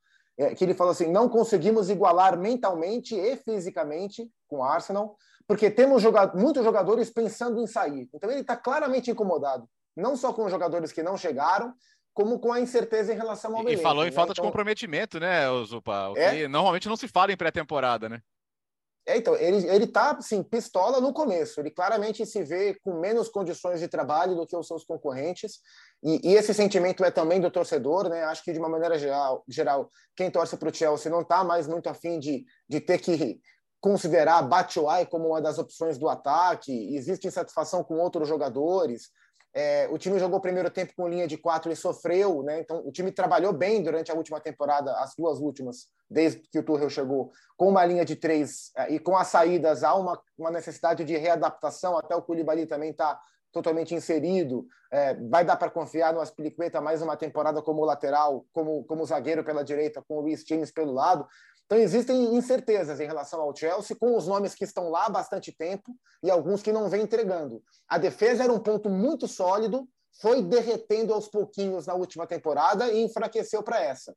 [0.55, 5.17] que ele falou assim: não conseguimos igualar mentalmente e fisicamente com o Arsenal,
[5.47, 8.09] porque temos jogado, muitos jogadores pensando em sair.
[8.13, 11.73] Então ele está claramente incomodado, não só com os jogadores que não chegaram,
[12.13, 14.11] como com a incerteza em relação ao E falou em né?
[14.11, 14.43] falta então...
[14.43, 16.09] de comprometimento, né, Zupa?
[16.09, 16.47] O é?
[16.47, 18.21] normalmente não se fala em pré-temporada, né?
[19.08, 21.60] É, então, ele, ele tá, assim, pistola no começo.
[21.60, 25.60] Ele claramente se vê com menos condições de trabalho do que os seus concorrentes.
[26.03, 28.24] E, e esse sentimento é também do torcedor, né?
[28.24, 31.68] Acho que, de uma maneira geral, geral quem torce para o Chelsea não está mais
[31.68, 33.39] muito afim de, de ter que
[33.80, 36.95] considerar Batshuayi como uma das opções do ataque.
[36.95, 39.12] Existe insatisfação com outros jogadores.
[39.58, 42.60] É, o time jogou o primeiro tempo com linha de quatro e sofreu, né?
[42.60, 46.64] Então o time trabalhou bem durante a última temporada, as duas últimas, desde que o
[46.64, 50.51] Tuchel chegou, com uma linha de três é, e com as saídas há uma, uma
[50.51, 51.97] necessidade de readaptação.
[51.97, 53.18] Até o Koulibaly também está
[53.49, 54.68] totalmente inserido.
[54.91, 59.41] É, vai dar para confiar no Aspilicueta mais uma temporada como lateral, como como zagueiro
[59.45, 61.26] pela direita, com o Luiz James pelo lado.
[61.66, 65.51] Então, existem incertezas em relação ao Chelsea, com os nomes que estão lá há bastante
[65.51, 67.61] tempo e alguns que não vêm entregando.
[67.88, 69.88] A defesa era um ponto muito sólido,
[70.22, 74.16] foi derretendo aos pouquinhos na última temporada e enfraqueceu para essa.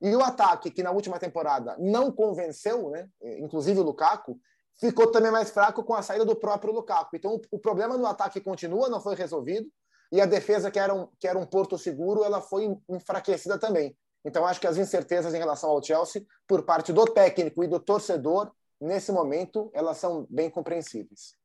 [0.00, 4.38] E o ataque, que na última temporada não convenceu, né, inclusive o Lukaku,
[4.80, 7.16] ficou também mais fraco com a saída do próprio Lukaku.
[7.16, 9.68] Então, o problema no ataque continua, não foi resolvido,
[10.12, 13.96] e a defesa, que era um, que era um porto seguro, ela foi enfraquecida também.
[14.26, 17.78] Então, acho que as incertezas em relação ao Chelsea, por parte do técnico e do
[17.78, 18.50] torcedor,
[18.80, 21.36] nesse momento, elas são bem compreensíveis.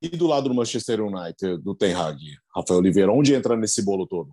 [0.00, 2.18] E do lado do Manchester United, do Ten Hag,
[2.54, 4.32] Rafael Oliveira, onde entra nesse bolo todo?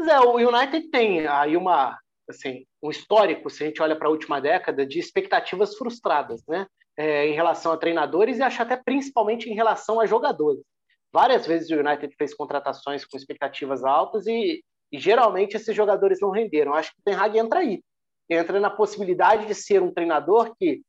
[0.00, 1.98] É, o United tem aí uma,
[2.28, 6.66] assim, um histórico, se a gente olha para a última década, de expectativas frustradas, né?
[7.00, 10.62] é, em relação a treinadores e acho até principalmente em relação a jogadores.
[11.10, 14.62] Várias vezes o United fez contratações com expectativas altas e,
[14.92, 16.74] e geralmente esses jogadores não renderam.
[16.74, 17.82] Acho que o Ten Hag entra aí.
[18.28, 20.82] Entra na possibilidade de ser um treinador que,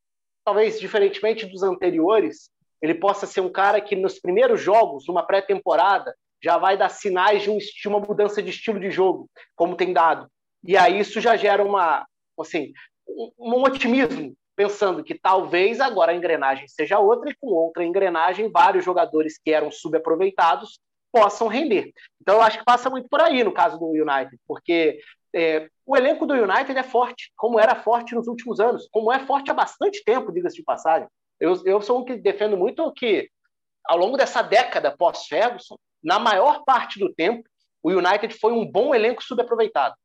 [0.44, 2.50] talvez diferentemente dos anteriores,
[2.82, 7.44] ele possa ser um cara que nos primeiros jogos, numa pré-temporada, já vai dar sinais
[7.44, 10.28] de um, uma mudança de estilo de jogo, como tem dado.
[10.64, 12.06] E aí isso já gera uma,
[12.40, 12.74] assim,
[13.08, 18.52] um, um otimismo pensando que talvez agora a engrenagem seja outra e com outra engrenagem
[18.52, 20.80] vários jogadores que eram subaproveitados
[21.12, 21.92] possam render.
[22.22, 25.00] Então eu acho que passa muito por aí no caso do United, porque
[25.34, 29.20] é, o elenco do United é forte, como era forte nos últimos anos, como é
[29.20, 31.08] forte há bastante tempo, diga-se de passagem.
[31.40, 33.30] Eu, eu sou um que defendo muito que
[33.86, 37.44] ao longo dessa década pós-Ferguson, na maior parte do tempo,
[37.84, 39.96] o United foi um bom elenco subaproveitado.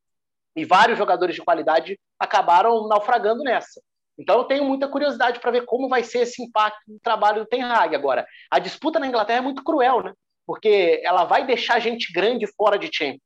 [0.55, 3.81] E vários jogadores de qualidade acabaram naufragando nessa.
[4.19, 7.47] Então eu tenho muita curiosidade para ver como vai ser esse impacto do trabalho do
[7.47, 8.27] Ten Hag agora.
[8.51, 10.13] A disputa na Inglaterra é muito cruel, né?
[10.47, 13.21] Porque ela vai deixar gente grande fora de Champions.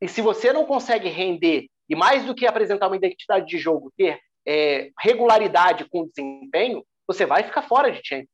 [0.00, 3.92] E se você não consegue render e mais do que apresentar uma identidade de jogo,
[3.96, 8.28] ter é, regularidade com desempenho, você vai ficar fora de Champions.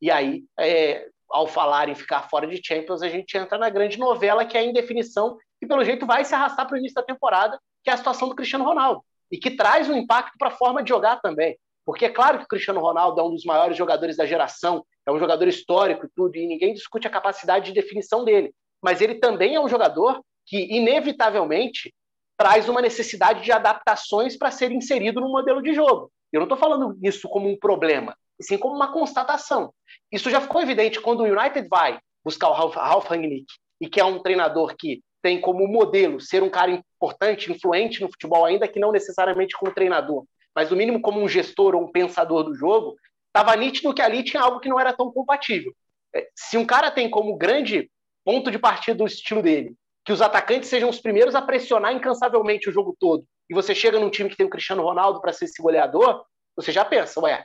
[0.00, 3.98] E aí, é, ao falar em ficar fora de Champions, a gente entra na grande
[3.98, 7.02] novela que é a indefinição e pelo jeito vai se arrastar para o início da
[7.02, 10.56] temporada, que é a situação do Cristiano Ronaldo e que traz um impacto para a
[10.56, 11.56] forma de jogar também.
[11.90, 15.10] Porque é claro que o Cristiano Ronaldo é um dos maiores jogadores da geração, é
[15.10, 18.54] um jogador histórico e tudo, e ninguém discute a capacidade de definição dele.
[18.80, 21.92] Mas ele também é um jogador que, inevitavelmente,
[22.38, 26.12] traz uma necessidade de adaptações para ser inserido no modelo de jogo.
[26.32, 29.74] Eu não estou falando isso como um problema, e sim como uma constatação.
[30.12, 33.98] Isso já ficou evidente quando o United vai buscar o Ralf, Ralf Rangnick, e que
[34.00, 38.68] é um treinador que tem como modelo ser um cara importante, influente no futebol, ainda
[38.68, 40.24] que não necessariamente como treinador,
[40.54, 42.96] mas no mínimo como um gestor ou um pensador do jogo,
[43.26, 45.72] estava nítido que ali tinha algo que não era tão compatível.
[46.14, 47.90] É, se um cara tem como grande
[48.24, 49.74] ponto de partida do estilo dele,
[50.04, 53.98] que os atacantes sejam os primeiros a pressionar incansavelmente o jogo todo, e você chega
[53.98, 56.24] num time que tem o Cristiano Ronaldo para ser esse goleador,
[56.56, 57.44] você já pensa, ué,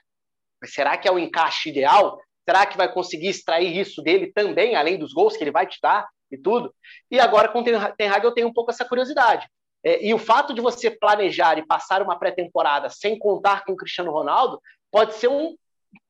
[0.61, 2.19] mas será que é o encaixe ideal?
[2.47, 5.79] Será que vai conseguir extrair isso dele também, além dos gols que ele vai te
[5.81, 6.07] dar?
[6.31, 6.73] e tudo.
[7.09, 9.47] E agora com o Ten Hag eu tenho um pouco essa curiosidade.
[9.85, 13.77] É, e o fato de você planejar e passar uma pré-temporada sem contar com o
[13.77, 14.59] Cristiano Ronaldo
[14.91, 15.55] pode ser um,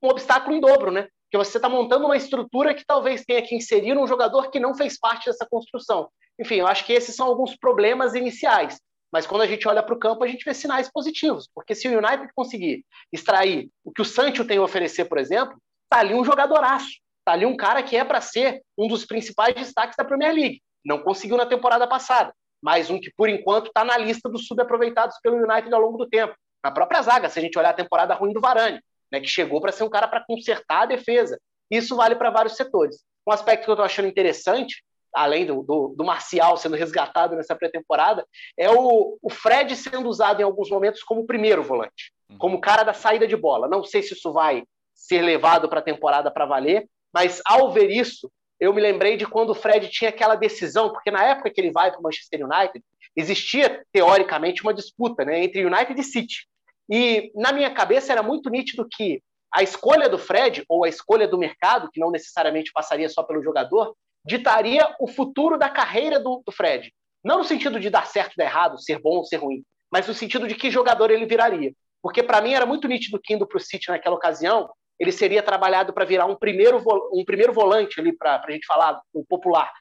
[0.01, 1.09] um obstáculo em dobro, né?
[1.23, 4.73] Porque você está montando uma estrutura que talvez tenha que inserir um jogador que não
[4.73, 6.09] fez parte dessa construção.
[6.39, 8.79] Enfim, eu acho que esses são alguns problemas iniciais.
[9.11, 11.49] Mas quando a gente olha para o campo, a gente vê sinais positivos.
[11.53, 15.57] Porque se o United conseguir extrair o que o Sancho tem a oferecer, por exemplo,
[15.89, 16.99] tá ali um jogadoraço.
[17.25, 20.61] Tá ali um cara que é para ser um dos principais destaques da Premier League.
[20.85, 25.17] Não conseguiu na temporada passada, mas um que, por enquanto, está na lista dos subaproveitados
[25.21, 26.35] pelo United ao longo do tempo.
[26.63, 28.79] Na própria zaga, se a gente olhar a temporada ruim do Varane,
[29.11, 31.39] né, que chegou para ser um cara para consertar a defesa.
[31.69, 33.03] Isso vale para vários setores.
[33.27, 34.83] Um aspecto que eu estou achando interessante,
[35.13, 38.25] além do, do, do, Marcial sendo resgatado nessa pré-temporada,
[38.57, 42.37] é o, o, Fred sendo usado em alguns momentos como primeiro volante, uhum.
[42.37, 43.67] como cara da saída de bola.
[43.67, 47.89] Não sei se isso vai ser levado para a temporada para valer, mas ao ver
[47.89, 48.29] isso,
[48.59, 51.71] eu me lembrei de quando o Fred tinha aquela decisão, porque na época que ele
[51.71, 52.83] vai para o Manchester United,
[53.15, 56.47] existia teoricamente uma disputa né, entre United e City.
[56.89, 59.21] E na minha cabeça era muito nítido que
[59.53, 63.41] a escolha do Fred, ou a escolha do mercado, que não necessariamente passaria só pelo
[63.41, 63.95] jogador,
[64.25, 66.91] ditaria o futuro da carreira do, do Fred.
[67.23, 70.13] Não no sentido de dar certo, dar errado, ser bom ou ser ruim, mas no
[70.13, 71.73] sentido de que jogador ele viraria.
[72.01, 75.43] Porque para mim era muito nítido que indo para o City naquela ocasião, ele seria
[75.43, 76.81] trabalhado para virar um primeiro,
[77.11, 79.71] um primeiro volante ali, para a gente falar o popular.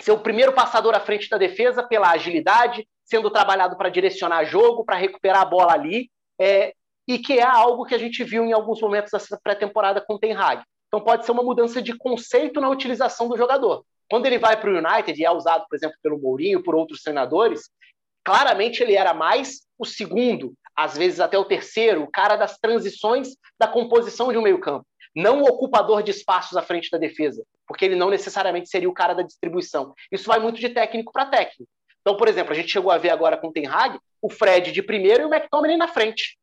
[0.00, 4.84] Ser o primeiro passador à frente da defesa pela agilidade, sendo trabalhado para direcionar jogo,
[4.84, 6.10] para recuperar a bola ali,
[6.40, 6.72] é,
[7.06, 10.18] e que é algo que a gente viu em alguns momentos dessa pré-temporada com o
[10.18, 10.62] Ten Hag.
[10.86, 13.84] Então pode ser uma mudança de conceito na utilização do jogador.
[14.10, 17.02] Quando ele vai para o United e é usado, por exemplo, pelo Mourinho, por outros
[17.02, 17.70] treinadores,
[18.24, 23.30] claramente ele era mais o segundo, às vezes até o terceiro, o cara das transições
[23.58, 27.84] da composição de um meio-campo, não o ocupador de espaços à frente da defesa, porque
[27.84, 29.92] ele não necessariamente seria o cara da distribuição.
[30.12, 31.68] Isso vai muito de técnico para técnico.
[32.00, 34.70] Então, por exemplo, a gente chegou a ver agora com o Ten Hag, o Fred
[34.70, 36.38] de primeiro e o McTominay na frente.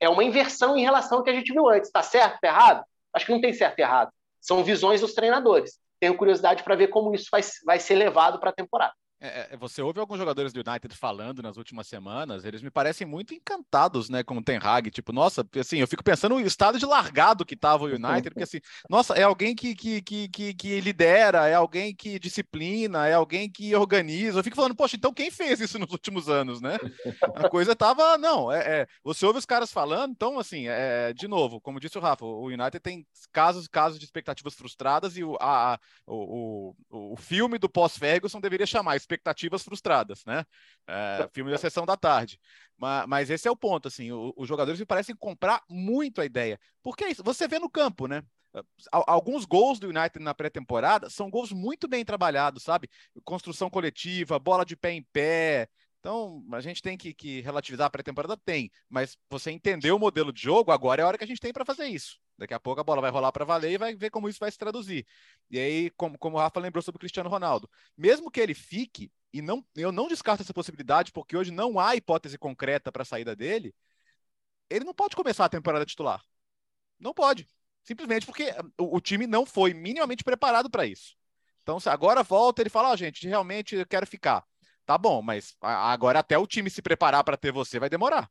[0.00, 1.86] É uma inversão em relação ao que a gente viu antes.
[1.88, 2.34] Está certo?
[2.34, 2.84] Está errado?
[3.14, 4.10] Acho que não tem certo e errado.
[4.40, 5.78] São visões dos treinadores.
[6.00, 8.94] Tenho curiosidade para ver como isso vai, vai ser levado para a temporada.
[9.22, 13.06] É, é, você ouve alguns jogadores do United falando nas últimas semanas, eles me parecem
[13.06, 14.90] muito encantados, né, com o Ten Hag.
[14.90, 18.44] Tipo, nossa, assim, eu fico pensando no estado de largado que estava o United, porque
[18.44, 23.50] assim, nossa, é alguém que, que, que, que, lidera, é alguém que disciplina, é alguém
[23.50, 24.38] que organiza.
[24.38, 26.78] Eu fico falando, poxa, então quem fez isso nos últimos anos, né?
[27.34, 31.28] A coisa tava, não, é, é você ouve os caras falando, então, assim, é, de
[31.28, 35.36] novo, como disse o Rafa, o United tem casos, casos de expectativas frustradas e o,
[35.40, 40.44] a, o, o, o filme do pós-Ferguson deveria chamar expectativas frustradas, né?
[40.86, 42.38] É, filme da sessão da tarde.
[42.76, 46.24] Mas, mas, esse é o ponto, assim, o, os jogadores me parecem comprar muito a
[46.24, 46.58] ideia.
[46.82, 48.22] Porque é isso, você vê no campo, né?
[48.90, 52.88] Alguns gols do United na pré-temporada são gols muito bem trabalhados, sabe?
[53.22, 55.68] Construção coletiva, bola de pé em pé,
[56.00, 58.34] então, a gente tem que, que relativizar a pré-temporada?
[58.34, 61.40] Tem, mas você entender o modelo de jogo, agora é a hora que a gente
[61.40, 62.18] tem para fazer isso.
[62.40, 64.50] Daqui a pouco a bola vai rolar para valer e vai ver como isso vai
[64.50, 65.06] se traduzir.
[65.50, 69.12] E aí, como, como o Rafa lembrou sobre o Cristiano Ronaldo, mesmo que ele fique,
[69.30, 73.04] e não, eu não descarto essa possibilidade, porque hoje não há hipótese concreta para a
[73.04, 73.74] saída dele,
[74.70, 76.24] ele não pode começar a temporada titular.
[76.98, 77.46] Não pode.
[77.82, 81.14] Simplesmente porque o, o time não foi minimamente preparado para isso.
[81.62, 84.46] Então, se agora volta, ele fala: Ó, oh, gente, realmente eu quero ficar.
[84.86, 88.30] Tá bom, mas agora até o time se preparar para ter você vai demorar.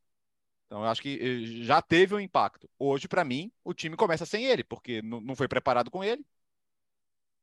[0.70, 2.70] Então, eu acho que eh, já teve um impacto.
[2.78, 6.24] Hoje, para mim, o time começa sem ele, porque não foi preparado com ele.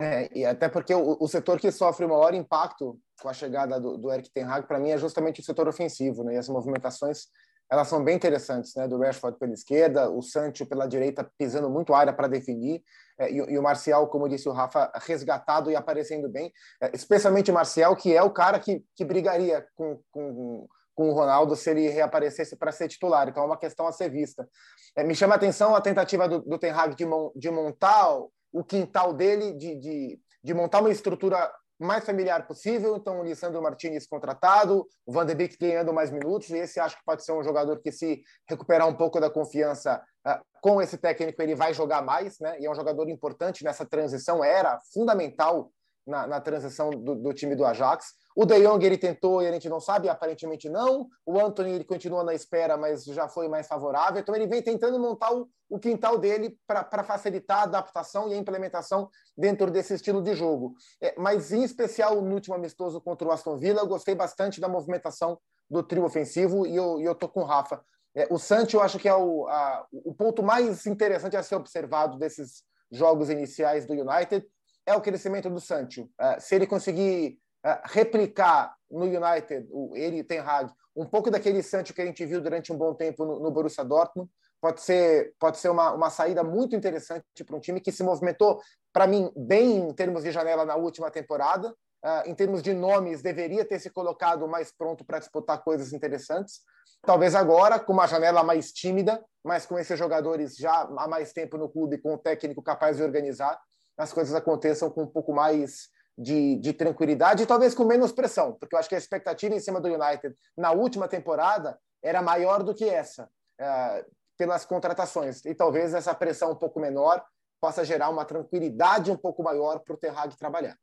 [0.00, 3.80] É, e até porque o, o, setor que sofre o maior impacto com a chegada
[3.80, 6.34] do, do Eric Ten Hag, para mim, é justamente o setor ofensivo, né?
[6.34, 7.26] E as movimentações,
[7.68, 8.86] elas são bem interessantes, né?
[8.86, 12.84] Do Rashford pela esquerda, o Sancho pela direita pisando muito área para definir,
[13.18, 17.50] é, e, e, o Marcial, como disse o Rafa, resgatado e aparecendo bem, é, especialmente
[17.50, 21.70] o Marcial, que é o cara que, que brigaria com, com, com o Ronaldo se
[21.70, 23.28] ele reaparecesse para ser titular.
[23.28, 24.48] Então é uma questão a ser vista.
[24.96, 28.18] É, me chama a atenção a tentativa do, do Ten Hag de, mon, de montar
[28.50, 32.96] o quintal dele, de, de, de montar uma estrutura mais familiar possível.
[32.96, 36.96] Então, o Lisandro Martinez contratado, o Van de Beek ganhando mais minutos, e esse acho
[36.96, 40.96] que pode ser um jogador que, se recuperar um pouco da confiança uh, com esse
[40.96, 42.58] técnico, ele vai jogar mais, né?
[42.58, 45.70] E é um jogador importante nessa transição, era fundamental
[46.06, 48.14] na, na transição do, do, time do Ajax.
[48.38, 51.08] O De Jong ele tentou e a gente não sabe, aparentemente não.
[51.24, 54.20] O Anthony ele continua na espera, mas já foi mais favorável.
[54.20, 58.36] Então ele vem tentando montar o, o quintal dele para facilitar a adaptação e a
[58.36, 60.74] implementação dentro desse estilo de jogo.
[61.00, 64.68] É, mas em especial no último amistoso contra o Aston Villa, eu gostei bastante da
[64.68, 65.38] movimentação
[65.70, 67.82] do trio ofensivo e eu, e eu tô com o Rafa.
[68.14, 71.54] É, o Sancho eu acho que é o, a, o ponto mais interessante a ser
[71.54, 74.46] observado desses jogos iniciais do United
[74.84, 76.02] é o crescimento do Sancho.
[76.20, 77.38] Uh, se ele conseguir
[77.84, 82.72] replicar no United, ele tem Hag, um pouco daquele Sancho que a gente viu durante
[82.72, 86.74] um bom tempo no, no Borussia Dortmund, pode ser, pode ser uma, uma saída muito
[86.74, 88.60] interessante para um time que se movimentou,
[88.92, 91.74] para mim, bem em termos de janela na última temporada.
[92.04, 96.60] Uh, em termos de nomes, deveria ter se colocado mais pronto para disputar coisas interessantes.
[97.02, 101.58] Talvez agora, com uma janela mais tímida, mas com esses jogadores já há mais tempo
[101.58, 103.58] no clube, com o técnico capaz de organizar,
[103.96, 108.54] as coisas aconteçam com um pouco mais de, de, tranquilidade e talvez com menos pressão,
[108.54, 112.62] porque eu acho que a expectativa em cima do United na última temporada era maior
[112.62, 114.04] do que essa, é,
[114.38, 115.44] pelas contratações.
[115.44, 117.24] E talvez essa pressão um pouco menor
[117.60, 120.76] possa gerar uma tranquilidade um pouco maior para o Terrag trabalhar.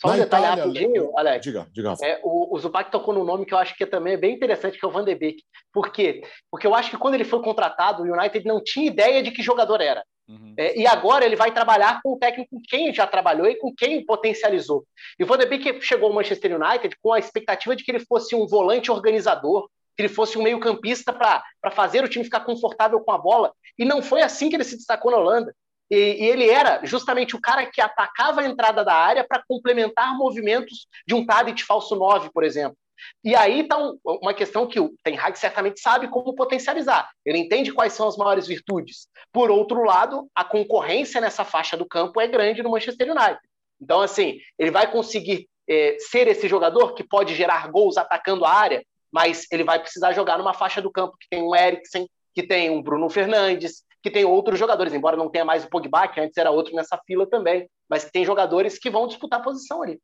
[0.00, 1.44] Só um Na detalhe Itália, rapidinho, Alex.
[1.44, 1.94] Diga, diga.
[2.02, 4.78] É, o, o Zupac tocou no nome que eu acho que também é bem interessante,
[4.78, 5.42] que é o Van de Beek.
[5.70, 6.22] Por quê?
[6.50, 9.42] Porque eu acho que quando ele foi contratado, o United não tinha ideia de que
[9.42, 10.02] jogador era.
[10.26, 10.54] Uhum.
[10.56, 13.74] É, e agora ele vai trabalhar com o técnico com quem já trabalhou e com
[13.74, 14.86] quem potencializou.
[15.18, 18.00] E o Van de Beek chegou ao Manchester United com a expectativa de que ele
[18.00, 23.00] fosse um volante organizador, que ele fosse um meio-campista para fazer o time ficar confortável
[23.00, 23.52] com a bola.
[23.78, 25.54] E não foi assim que ele se destacou na Holanda.
[25.90, 30.16] E, e, ele era justamente o cara que atacava a entrada da área para complementar
[30.16, 32.76] movimentos de um Tadic falso 9, por exemplo.
[33.24, 37.10] E aí está um, uma questão que o Ten Hag certamente sabe como potencializar.
[37.24, 39.08] Ele entende quais são as maiores virtudes.
[39.32, 43.40] Por outro lado, a concorrência nessa faixa do campo é grande no Manchester United.
[43.80, 48.52] Então, assim, ele vai conseguir é, ser esse jogador que pode gerar gols atacando a
[48.52, 52.42] área, mas ele vai precisar jogar numa faixa do campo que tem um Eriksen, que
[52.42, 56.20] tem um Bruno Fernandes, que tem outros jogadores, embora não tenha mais o Pogba, que
[56.20, 60.00] antes era outro nessa fila também, mas tem jogadores que vão disputar a posição ali.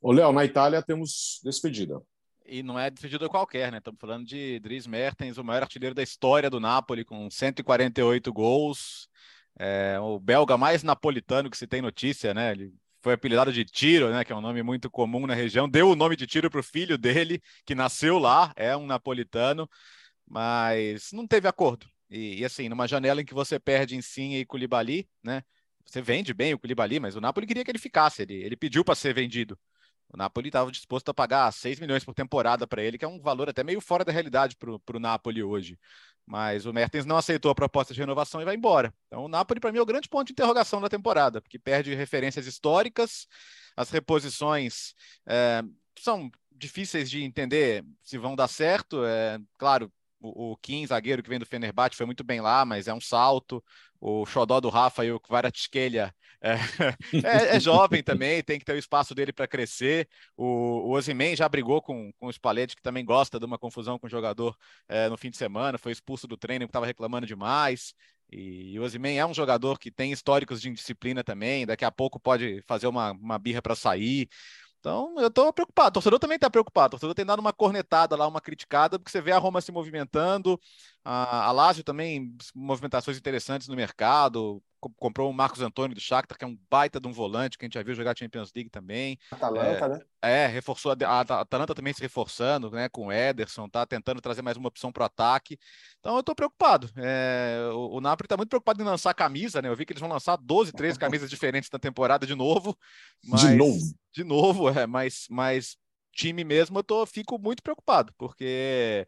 [0.00, 2.00] Ô, Léo, na Itália temos despedida.
[2.44, 3.78] E não é despedida qualquer, né?
[3.78, 9.08] Estamos falando de Dries Mertens, o maior artilheiro da história do Napoli, com 148 gols.
[9.58, 12.50] É, o belga mais napolitano que se tem notícia, né?
[12.52, 14.24] Ele foi apelidado de Tiro, né?
[14.24, 15.68] Que é um nome muito comum na região.
[15.68, 19.68] Deu o nome de Tiro para o filho dele, que nasceu lá, é um napolitano,
[20.26, 21.86] mas não teve acordo.
[22.12, 25.42] E, e, assim, numa janela em que você perde Insigne e Koulibaly, né?
[25.86, 28.84] Você vende bem o Koulibaly, mas o Napoli queria que ele ficasse, ele, ele pediu
[28.84, 29.58] para ser vendido.
[30.12, 33.18] O Napoli estava disposto a pagar 6 milhões por temporada para ele, que é um
[33.18, 35.78] valor até meio fora da realidade para o Napoli hoje.
[36.26, 38.92] Mas o Mertens não aceitou a proposta de renovação e vai embora.
[39.06, 41.94] Então, o Napoli, para mim, é o grande ponto de interrogação da temporada, porque perde
[41.94, 43.26] referências históricas,
[43.74, 44.94] as reposições
[45.26, 45.62] é,
[45.98, 49.02] são difíceis de entender se vão dar certo.
[49.06, 49.90] É, claro,
[50.22, 53.62] o, Kim, zagueiro que vem do Fenerbahçe, foi muito bem lá, mas é um salto.
[54.00, 56.54] O xodó do Rafa e o Kvaratskhelia é,
[57.24, 60.08] é, é, jovem também, tem que ter o espaço dele para crescer.
[60.36, 63.98] O, o Ozyman já brigou com, com o Spalletti, que também gosta de uma confusão
[63.98, 64.56] com o jogador
[64.88, 67.94] é, no fim de semana, foi expulso do treino, estava reclamando demais.
[68.30, 72.18] E o Ozyman é um jogador que tem históricos de indisciplina também, daqui a pouco
[72.18, 74.28] pode fazer uma, uma birra para sair.
[74.82, 75.90] Então, eu estou preocupado.
[75.90, 76.88] O torcedor também está preocupado.
[76.88, 79.70] O torcedor tem dado uma cornetada lá, uma criticada, porque você vê a Roma se
[79.70, 80.60] movimentando,
[81.04, 84.60] a, a Lazio também, movimentações interessantes no mercado,
[84.96, 87.66] comprou o Marcos Antônio do Shakhtar, que é um baita de um volante, que a
[87.66, 89.18] gente já viu jogar Champions League também.
[89.30, 90.00] Atalanta, é, né?
[90.22, 94.56] É, reforçou a, Atalanta também se reforçando, né, com o Ederson, tá tentando trazer mais
[94.56, 95.58] uma opção para o ataque.
[96.00, 96.90] Então eu estou preocupado.
[96.96, 99.68] É, o, o Napoli está muito preocupado em lançar camisa, né?
[99.68, 102.76] Eu vi que eles vão lançar 12, 13 camisas diferentes na temporada de novo.
[103.24, 103.78] Mas, de novo.
[104.12, 105.76] De novo, é, mas, mas
[106.12, 109.06] time mesmo eu tô, fico muito preocupado, porque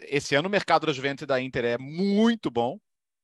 [0.00, 2.78] esse ano o mercado da Juventus e da Inter é muito bom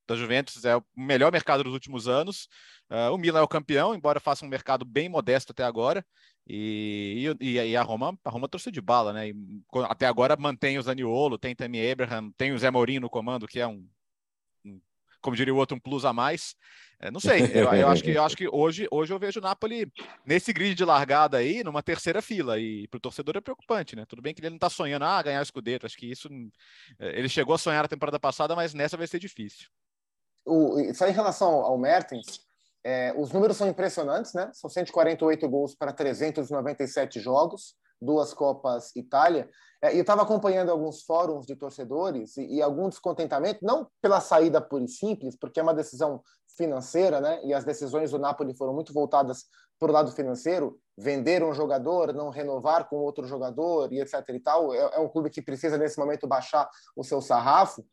[0.07, 2.47] da Juventus, é o melhor mercado dos últimos anos.
[2.89, 6.05] Uh, o Milan é o campeão, embora faça um mercado bem modesto até agora.
[6.47, 9.29] E, e, e a Roma, a Roma trouxe de bala, né?
[9.29, 9.35] E,
[9.89, 13.59] até agora mantém o Zaniolo, tem também Abraham, tem o Zé Mourinho no comando, que
[13.59, 13.85] é um,
[14.65, 14.79] um
[15.21, 16.55] como diria o outro, um plus a mais.
[16.99, 19.43] É, não sei, eu, eu, acho que, eu acho que hoje, hoje eu vejo o
[19.43, 19.91] Napoli
[20.25, 24.05] nesse grid de largada aí, numa terceira fila, e para o torcedor é preocupante, né?
[24.05, 26.29] Tudo bem que ele não está sonhando, ah, ganhar o Scudetto, acho que isso,
[26.97, 29.67] é, ele chegou a sonhar na temporada passada, mas nessa vai ser difícil
[30.47, 32.47] o, só em relação ao Mertens,
[32.83, 34.49] é, os números são impressionantes, né?
[34.53, 39.49] São 148 gols para 397 jogos, duas Copas Itália.
[39.81, 44.61] É, eu estava acompanhando alguns fóruns de torcedores e, e, algum descontentamento, não pela saída
[44.61, 46.21] pura e simples, porque é uma decisão
[46.55, 47.41] financeira, né?
[47.43, 49.45] E as decisões do Napoli foram muito voltadas
[49.77, 54.39] para o lado financeiro, vender um jogador, não renovar com outro jogador e etc e
[54.39, 54.73] tal.
[54.73, 57.85] É, é um clube que precisa nesse momento baixar o seu sarrafo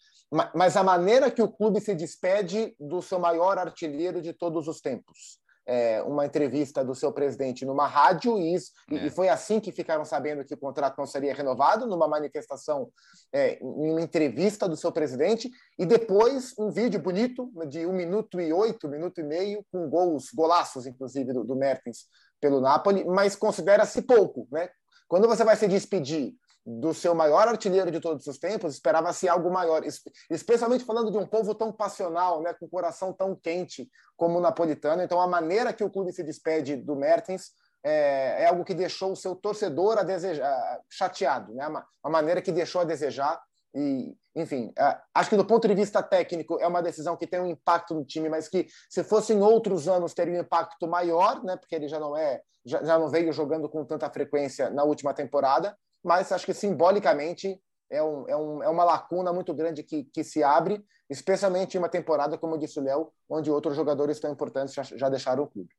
[0.54, 4.80] mas a maneira que o clube se despede do seu maior artilheiro de todos os
[4.80, 5.38] tempos.
[5.66, 9.06] É, uma entrevista do seu presidente numa rádio e, isso, é.
[9.06, 12.90] e foi assim que ficaram sabendo que o contrato não seria renovado, numa manifestação,
[13.32, 18.38] é, em uma entrevista do seu presidente, e depois um vídeo bonito de um minuto
[18.42, 22.08] e oito, minuto e meio, com gols, golaços, inclusive, do, do Mertens
[22.38, 24.46] pelo Napoli, mas considera-se pouco.
[24.52, 24.68] Né?
[25.08, 26.34] Quando você vai se despedir
[26.66, 29.82] do seu maior artilheiro de todos os tempos, esperava-se algo maior,
[30.30, 35.02] especialmente falando de um povo tão passional, né, com coração tão quente como o napolitano.
[35.02, 37.50] Então, a maneira que o clube se despede do Mertens
[37.84, 42.40] é, é algo que deixou o seu torcedor a desejar, chateado, né, uma, uma maneira
[42.40, 43.42] que deixou a desejar.
[43.74, 47.40] E, enfim, é, acho que do ponto de vista técnico é uma decisão que tem
[47.40, 51.42] um impacto no time, mas que se fosse em outros anos teria um impacto maior,
[51.44, 51.56] né?
[51.56, 55.12] Porque ele já não é, já, já não veio jogando com tanta frequência na última
[55.12, 57.58] temporada mas acho que simbolicamente
[57.90, 61.78] é, um, é, um, é uma lacuna muito grande que, que se abre, especialmente em
[61.78, 65.48] uma temporada, como disse o Léo, onde outros jogadores tão importantes já, já deixaram o
[65.48, 65.74] clube.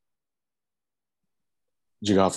[2.02, 2.28] Diga,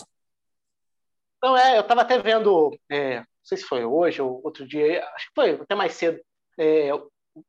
[1.42, 5.04] Não, é, eu estava até vendo, é, não sei se foi hoje ou outro dia,
[5.14, 6.20] acho que foi até mais cedo,
[6.58, 6.90] é,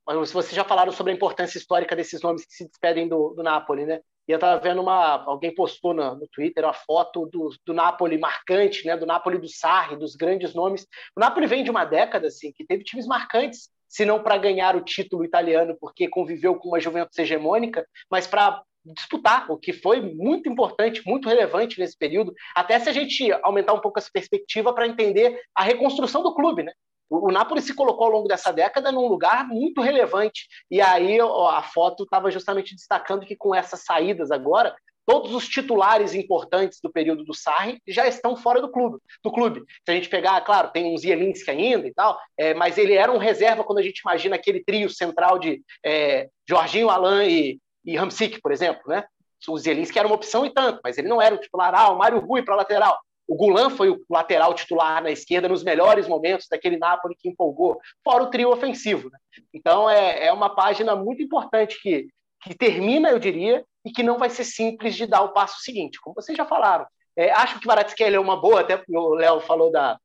[0.05, 3.85] vocês já falaram sobre a importância histórica desses nomes que se despedem do, do Napoli,
[3.85, 4.01] né?
[4.29, 5.23] E eu estava vendo uma.
[5.23, 8.95] Alguém postou no, no Twitter uma foto do, do Napoli marcante, né?
[8.95, 10.85] Do Napoli do Sarri, dos grandes nomes.
[11.17, 14.75] O Napoli vem de uma década assim, que teve times marcantes, se não para ganhar
[14.75, 19.99] o título italiano, porque conviveu com uma Juventus hegemônica, mas para disputar, o que foi
[19.99, 24.71] muito importante, muito relevante nesse período, até se a gente aumentar um pouco essa perspectiva
[24.73, 26.71] para entender a reconstrução do clube, né?
[27.09, 30.47] O, Napoli se colocou ao longo dessa década num lugar muito relevante.
[30.69, 36.13] E aí a foto estava justamente destacando que com essas saídas agora, todos os titulares
[36.13, 38.99] importantes do período do Sarri já estão fora do clube.
[39.23, 39.63] Do clube.
[39.83, 43.11] Se a gente pegar, claro, tem um Zielinski ainda e tal, é, mas ele era
[43.11, 47.97] um reserva quando a gente imagina aquele trio central de é, Jorginho, Alain e, e
[47.97, 49.03] Hamsik, por exemplo, né?
[49.47, 51.73] O Zielinski era uma opção e tanto, mas ele não era o titular.
[51.73, 52.99] Ah, o Mário Rui para lateral.
[53.29, 57.79] O Gulan foi o lateral titular na esquerda nos melhores momentos daquele Napoli que empolgou,
[58.03, 59.07] fora o trio ofensivo.
[59.11, 59.19] Né?
[59.53, 62.07] Então é, é uma página muito importante que,
[62.41, 66.01] que termina, eu diria, e que não vai ser simples de dar o passo seguinte,
[66.01, 66.87] como vocês já falaram.
[67.15, 69.99] É, acho que o Varadskhelia é uma boa, até o Léo falou da,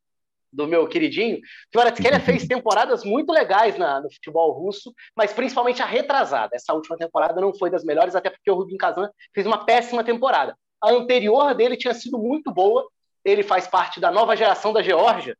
[0.52, 1.40] do meu queridinho,
[1.74, 6.54] Varadskhelia fez temporadas muito legais na, no futebol russo, mas principalmente a retrasada.
[6.54, 10.04] Essa última temporada não foi das melhores, até porque o Rubin Kazan fez uma péssima
[10.04, 10.54] temporada.
[10.82, 12.86] A anterior dele tinha sido muito boa,
[13.24, 15.36] ele faz parte da nova geração da Geórgia.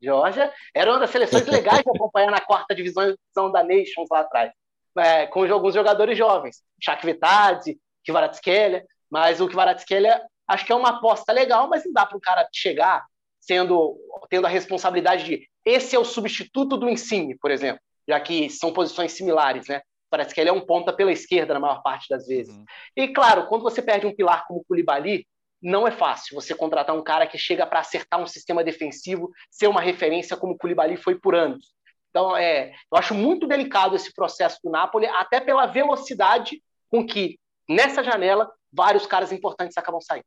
[0.00, 3.14] Geórgia era uma das seleções legais de acompanhar na quarta divisão
[3.52, 4.52] da Nations lá atrás,
[4.96, 10.90] é, com alguns jogadores jovens, Shaq Vitadze, Kvaratskhelia, mas o Kvaratskhelia acho que é uma
[10.90, 13.04] aposta legal, mas não dá para o cara chegar
[13.40, 13.96] sendo
[14.28, 18.72] tendo a responsabilidade de esse é o substituto do Insigne, por exemplo, já que são
[18.72, 19.82] posições similares, né?
[20.10, 22.54] Parece que ele é um ponta pela esquerda na maior parte das vezes.
[22.54, 22.64] Uhum.
[22.96, 25.26] E claro, quando você perde um pilar como o Koulibaly,
[25.60, 29.66] não é fácil você contratar um cara que chega para acertar um sistema defensivo, ser
[29.66, 31.74] uma referência como o Koulibaly foi por anos.
[32.10, 37.38] Então, é, eu acho muito delicado esse processo do Napoli, até pela velocidade com que,
[37.68, 40.24] nessa janela, vários caras importantes acabam saindo.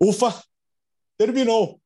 [0.00, 0.42] Ufa!
[1.16, 1.80] Terminou.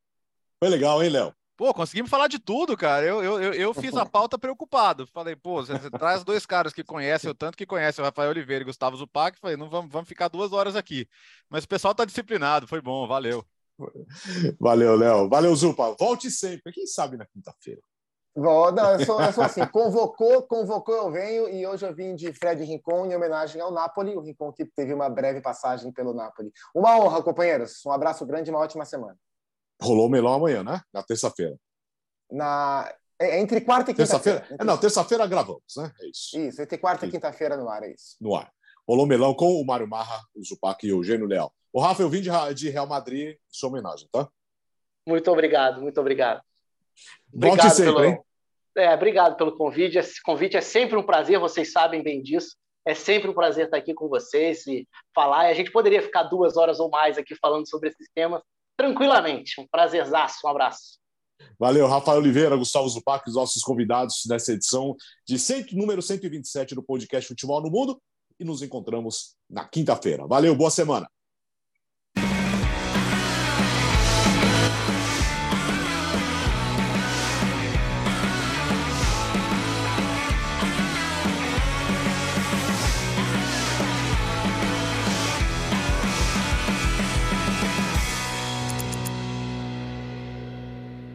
[0.59, 1.35] Foi legal, hein, Léo?
[1.63, 3.07] Pô, conseguimos falar de tudo, cara.
[3.07, 5.07] Eu, eu, eu, eu fiz a pauta preocupado.
[5.07, 8.31] Falei, pô, você, você traz dois caras que conhecem o tanto que conhecem o Rafael
[8.31, 9.39] Oliveira e Gustavo Zupac.
[9.39, 11.07] Falei, não vamos, vamos ficar duas horas aqui.
[11.49, 13.45] Mas o pessoal tá disciplinado, foi bom, valeu.
[14.61, 15.29] Valeu, Léo.
[15.29, 15.95] Valeu, Zupa.
[15.97, 16.73] Volte sempre.
[16.73, 17.81] Quem sabe na quinta-feira.
[18.35, 22.33] Não, eu sou, eu sou assim, convocou, convocou, eu venho, e hoje eu vim de
[22.33, 26.51] Fred Rincon em homenagem ao Napoli, o Rincon que teve uma breve passagem pelo Napoli.
[26.75, 27.85] Uma honra, companheiros.
[27.87, 29.17] Um abraço grande e uma ótima semana.
[29.83, 30.81] Rolou o melão amanhã, né?
[30.93, 31.57] Na terça-feira.
[32.31, 32.91] Na...
[33.21, 34.41] É, é entre quarta e quinta-feira.
[34.41, 34.67] Terça entre...
[34.67, 35.93] Não, terça-feira gravamos, né?
[36.01, 36.39] É isso.
[36.39, 38.17] Isso, entre quarta e quinta-feira no ar, é isso.
[38.21, 38.53] No ar.
[38.89, 41.53] Rolou melão com o Mário Marra, o Zupac e o Eugênio Leal.
[41.73, 44.29] O Rafa, eu vim de Real Madrid sua homenagem, tá?
[45.07, 46.43] Muito obrigado, muito obrigado.
[47.33, 48.05] Volte obrigado sempre, pelo...
[48.05, 48.21] hein?
[48.77, 49.99] É, obrigado pelo convite.
[49.99, 52.57] Esse convite é sempre um prazer, vocês sabem bem disso.
[52.85, 55.47] É sempre um prazer estar aqui com vocês e falar.
[55.47, 58.43] A gente poderia ficar duas horas ou mais aqui falando sobre esses temas,
[58.77, 59.61] tranquilamente.
[59.61, 60.99] Um prazerzaço, um abraço.
[61.59, 64.97] Valeu, Rafael Oliveira, Gustavo Zupac, os nossos convidados dessa edição
[65.27, 68.01] de cento, número 127 do podcast Futebol no Mundo.
[68.39, 70.27] E nos encontramos na quinta-feira.
[70.27, 71.09] Valeu, boa semana.